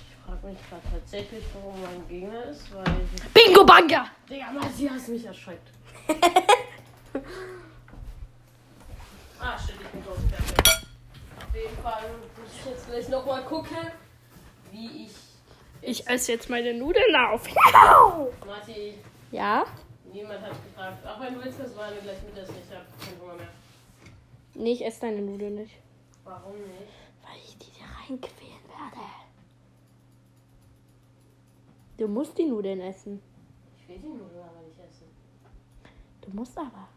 Ich 0.06 0.16
frage 0.24 0.46
mich 0.46 0.58
gerade 0.68 0.82
tatsächlich, 0.92 1.44
warum 1.54 1.82
mein 1.82 2.08
Gegner 2.08 2.44
ist, 2.44 2.72
weil 2.72 2.84
Bingo 3.34 3.64
Banga! 3.64 4.06
Digga, 4.30 4.52
Masi, 4.52 4.86
hast 4.86 5.08
mich 5.08 5.24
erschreckt. 5.24 5.72
ah, 9.40 9.58
stimmt, 9.58 9.80
ich 9.80 9.88
bin 9.88 10.04
tot. 10.04 10.18
Perfekt. 10.30 10.84
Auf 11.54 11.60
jeden 11.60 11.76
Fall 11.82 12.02
muss 12.36 12.52
ich 12.52 12.64
jetzt 12.66 12.86
gleich 12.88 13.08
nochmal 13.08 13.44
gucken, 13.44 13.76
wie 14.72 15.06
ich. 15.06 15.93
Ich 16.06 16.10
esse 16.10 16.32
jetzt 16.32 16.50
meine 16.50 16.74
Nudeln 16.74 17.16
auf. 17.16 17.48
Mati, 18.46 18.94
Ja? 19.30 19.64
niemand 20.12 20.42
hat 20.42 20.50
gefragt. 20.62 21.06
Auch 21.06 21.18
wenn 21.20 21.34
du 21.34 21.42
willst, 21.42 21.58
das 21.58 21.74
war 21.76 21.90
gleich 21.90 22.22
mit 22.22 22.36
essen. 22.36 22.54
Ich 22.62 22.76
hab 22.76 22.84
keinen 23.00 23.20
Hunger 23.20 23.34
mehr. 23.36 23.48
Nee, 24.54 24.72
ich 24.72 24.84
esse 24.84 25.00
deine 25.00 25.22
Nudeln 25.22 25.54
nicht. 25.54 25.74
Warum 26.24 26.52
nicht? 26.58 26.92
Weil 27.22 27.36
ich 27.44 27.56
die 27.58 27.72
da 27.78 27.86
reinquälen 28.06 28.60
werde. 28.68 29.06
Du 31.96 32.06
musst 32.08 32.36
die 32.36 32.44
Nudeln 32.44 32.80
essen. 32.82 33.22
Ich 33.78 33.88
will 33.88 33.98
die 33.98 34.06
Nudeln 34.08 34.42
aber 34.42 34.60
nicht 34.66 34.78
essen. 34.78 35.06
Du 36.20 36.30
musst 36.36 36.56
aber. 36.58 36.88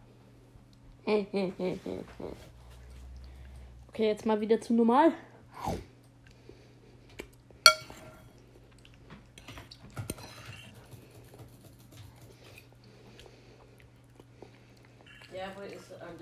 Okay, 3.89 4.09
jetzt 4.09 4.25
mal 4.27 4.39
wieder 4.39 4.61
zu 4.61 4.75
normal. 4.75 5.11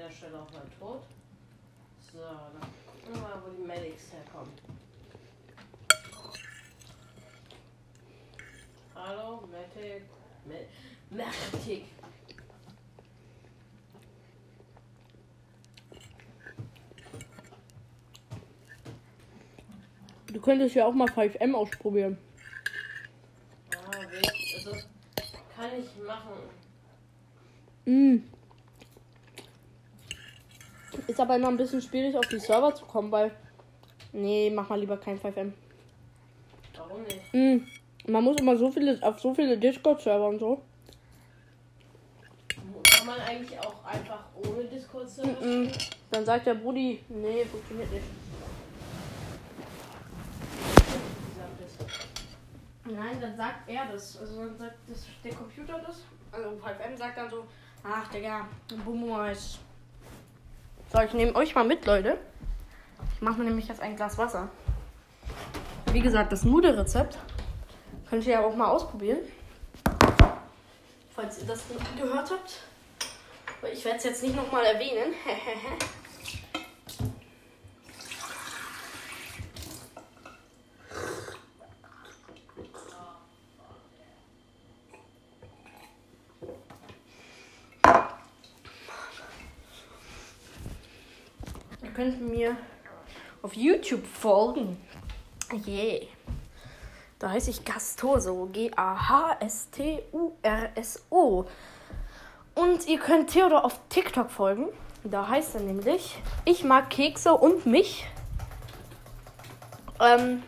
der 0.05 0.11
Stelle 0.11 0.39
auch 0.39 0.51
mal 0.51 0.61
tot. 0.79 1.01
So, 2.11 2.19
dann 2.19 2.69
gucken 2.85 3.13
wir 3.13 3.21
mal, 3.21 3.41
wo 3.43 3.51
die 3.51 3.67
Medics 3.67 4.11
herkommen. 4.13 4.51
Hallo, 8.93 9.43
Medic. 9.51 10.03
Medic. 11.09 11.85
Du 20.27 20.41
könntest 20.41 20.75
ja 20.75 20.85
auch 20.85 20.93
mal 20.93 21.07
5M 21.07 21.53
ausprobieren. 21.53 22.17
Ah, 23.73 23.91
also, 24.55 24.71
kann 25.55 25.69
ich 25.79 26.03
machen. 26.03 26.33
Mm. 27.85 28.34
Ist 31.15 31.21
aber 31.21 31.37
immer 31.37 31.47
ein 31.47 31.55
bisschen 31.55 31.81
schwierig, 31.81 32.13
auf 32.17 32.27
die 32.27 32.39
Server 32.39 32.75
zu 32.75 32.83
kommen, 32.83 33.09
weil. 33.09 33.31
Nee, 34.11 34.51
mach 34.53 34.67
mal 34.67 34.77
lieber 34.77 34.97
kein 34.97 35.17
5M. 35.17 35.53
Warum 36.75 37.03
nicht? 37.03 37.33
Mm. 37.33 38.11
Man 38.11 38.21
muss 38.21 38.35
immer 38.41 38.57
so 38.57 38.69
viele, 38.69 39.01
auf 39.01 39.17
so 39.21 39.33
viele 39.33 39.57
Discord-Server 39.57 40.27
und 40.27 40.39
so. 40.39 40.61
Kann 42.83 43.05
man 43.05 43.17
eigentlich 43.21 43.57
auch 43.57 43.75
einfach 43.85 44.25
ohne 44.43 44.65
Discord-Server 44.65 45.39
Mm. 45.39 45.71
Dann 46.11 46.25
sagt 46.25 46.47
der 46.47 46.55
Brudi, 46.55 47.01
nee, 47.07 47.45
funktioniert 47.45 47.93
nicht. 47.93 48.05
Nein, 52.83 53.21
dann 53.21 53.37
sagt 53.37 53.69
er 53.69 53.85
das. 53.89 54.17
Also 54.17 54.39
dann 54.41 54.57
sagt 54.57 54.75
das, 54.89 55.05
der 55.23 55.33
Computer 55.33 55.79
das. 55.79 56.03
Also 56.33 56.49
5M 56.49 56.97
sagt 56.97 57.17
dann 57.17 57.29
so, 57.29 57.45
ach 57.85 58.05
Digga, 58.09 58.49
Bummuis. 58.83 59.59
So, 60.95 61.01
ich 61.01 61.11
nehme 61.11 61.35
euch 61.35 61.53
mal 61.53 61.65
mit, 61.65 61.85
Leute. 61.85 62.17
Ich 63.13 63.21
mache 63.21 63.39
mir 63.39 63.43
nämlich 63.43 63.67
jetzt 63.67 63.81
ein 63.81 63.97
Glas 63.97 64.17
Wasser. 64.17 64.47
Wie 65.91 65.99
gesagt, 65.99 66.31
das 66.31 66.45
Nudelrezept 66.45 67.17
könnt 68.09 68.25
ihr 68.25 68.35
ja 68.35 68.45
auch 68.45 68.55
mal 68.55 68.69
ausprobieren. 68.69 69.17
Falls 71.13 71.41
ihr 71.41 71.47
das 71.47 71.65
gehört 71.97 72.31
habt. 72.31 72.61
Ich 73.73 73.83
werde 73.83 73.97
es 73.97 74.05
jetzt 74.05 74.23
nicht 74.23 74.37
nochmal 74.37 74.63
erwähnen. 74.63 75.13
könnt 91.95 92.21
mir 92.29 92.57
auf 93.41 93.55
YouTube 93.55 94.05
folgen. 94.05 94.77
Yeah. 95.65 96.07
Da 97.19 97.29
heiße 97.29 97.49
ich 97.51 97.63
Gastoso. 97.63 98.49
G-A-H-S-T-U-R-S-O. 98.51 99.45
Und 102.55 102.87
ihr 102.87 102.99
könnt 102.99 103.29
Theodor 103.29 103.63
auf 103.63 103.79
TikTok 103.89 104.29
folgen. 104.29 104.67
Da 105.05 105.29
heißt 105.29 105.55
er 105.55 105.61
nämlich, 105.61 106.17
ich 106.43 106.65
mag 106.65 106.89
Kekse 106.89 107.33
und 107.33 107.65
mich. 107.65 108.05
Ähm, 110.01 110.43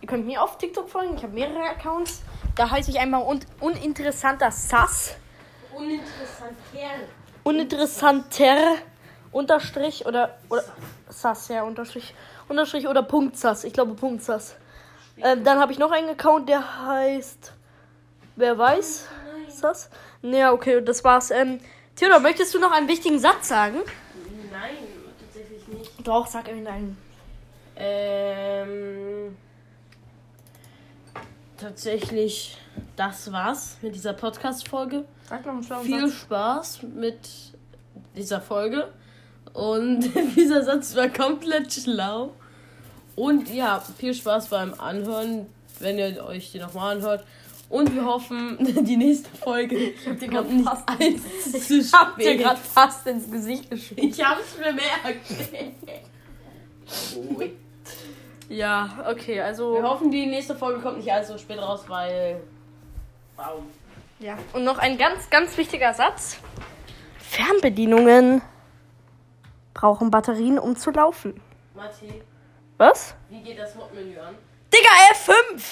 ihr 0.00 0.08
könnt 0.08 0.26
mir 0.26 0.42
auf 0.42 0.58
TikTok 0.58 0.88
folgen. 0.88 1.16
Ich 1.16 1.24
habe 1.24 1.32
mehrere 1.32 1.70
Accounts. 1.70 2.22
Da 2.54 2.70
heiße 2.70 2.90
ich 2.90 3.00
einmal 3.00 3.26
un 3.26 3.40
uninteressanter 3.58 4.52
Sass. 4.52 5.16
Uninteressant 5.74 6.56
Kerl. 6.72 7.08
Uninteressanter 7.42 8.76
Unterstrich 9.32 10.06
oder 10.06 10.36
oder 10.48 10.64
Sass, 11.08 11.48
ja, 11.48 11.62
Unterstrich. 11.62 12.14
Unterstrich 12.48 12.88
oder 12.88 13.02
Punkt 13.02 13.36
Sass. 13.36 13.64
Ich 13.64 13.72
glaube 13.72 13.94
Punkt 13.94 14.22
Sass. 14.22 14.56
Ähm, 15.18 15.44
dann 15.44 15.58
habe 15.58 15.72
ich 15.72 15.78
noch 15.78 15.92
einen 15.92 16.08
Account, 16.10 16.48
der 16.48 16.86
heißt. 16.86 17.52
Wer 18.36 18.58
weiß? 18.58 19.06
Sass? 19.48 19.90
Naja, 20.22 20.52
okay, 20.52 20.82
das 20.82 21.04
war's. 21.04 21.30
Ähm, 21.30 21.60
Theodor, 21.96 22.20
möchtest 22.20 22.54
du 22.54 22.58
noch 22.58 22.72
einen 22.72 22.88
wichtigen 22.88 23.18
Satz 23.18 23.48
sagen? 23.48 23.76
Nein, 24.50 24.76
tatsächlich 25.20 25.68
nicht. 25.68 26.06
Doch, 26.06 26.26
sag 26.26 26.48
irgendeinen. 26.48 26.96
Ähm. 27.76 29.36
Tatsächlich, 31.56 32.56
das 32.96 33.30
war's 33.32 33.76
mit 33.82 33.94
dieser 33.94 34.14
Podcast-Folge. 34.14 35.04
Sag 35.28 35.44
noch 35.44 35.52
einen 35.52 35.84
Viel 35.84 36.08
Satz. 36.08 36.20
Spaß 36.20 36.82
mit 36.94 37.28
dieser 38.16 38.40
Folge. 38.40 38.90
Und 39.52 40.10
dieser 40.36 40.62
Satz 40.64 40.94
war 40.96 41.08
komplett 41.08 41.72
schlau. 41.72 42.32
Und 43.16 43.52
ja, 43.52 43.82
viel 43.98 44.14
Spaß 44.14 44.48
beim 44.48 44.74
Anhören, 44.78 45.46
wenn 45.80 45.98
ihr 45.98 46.24
euch 46.24 46.52
die 46.52 46.58
nochmal 46.58 46.96
anhört. 46.96 47.24
Und 47.68 47.94
wir 47.94 48.04
hoffen, 48.04 48.56
die 48.84 48.96
nächste 48.96 49.28
Folge 49.36 49.76
ich 49.76 50.06
hab 50.08 50.18
dir 50.18 50.42
nicht 50.42 50.64
fast- 50.64 50.88
Ich 51.70 51.92
hab 51.92 52.16
dir 52.16 52.22
spät. 52.24 52.38
gerade 52.40 52.60
fast 52.60 53.06
ins 53.06 53.30
Gesicht 53.30 53.70
geschrieben. 53.70 54.08
Ich 54.08 54.24
hab's 54.24 54.54
bemerkt. 54.54 55.26
Ja, 58.48 59.04
okay, 59.08 59.40
also. 59.40 59.74
Wir 59.74 59.82
hoffen, 59.84 60.10
die 60.10 60.26
nächste 60.26 60.56
Folge 60.56 60.80
kommt 60.80 60.98
nicht 60.98 61.12
allzu 61.12 61.38
spät 61.38 61.58
raus, 61.58 61.84
weil. 61.86 62.40
Wow. 63.36 63.62
Ja, 64.18 64.36
und 64.52 64.64
noch 64.64 64.78
ein 64.78 64.98
ganz, 64.98 65.30
ganz 65.30 65.56
wichtiger 65.56 65.94
Satz. 65.94 66.38
Fernbedienungen 67.18 68.42
brauchen 69.74 70.10
Batterien, 70.10 70.58
um 70.58 70.76
zu 70.76 70.90
laufen. 70.90 71.40
Matti, 71.74 72.22
Was? 72.78 73.14
wie 73.28 73.42
geht 73.42 73.58
das 73.58 73.74
Hauptmenü 73.76 74.18
an? 74.18 74.34
Digga, 74.72 74.88
F5! 75.14 75.62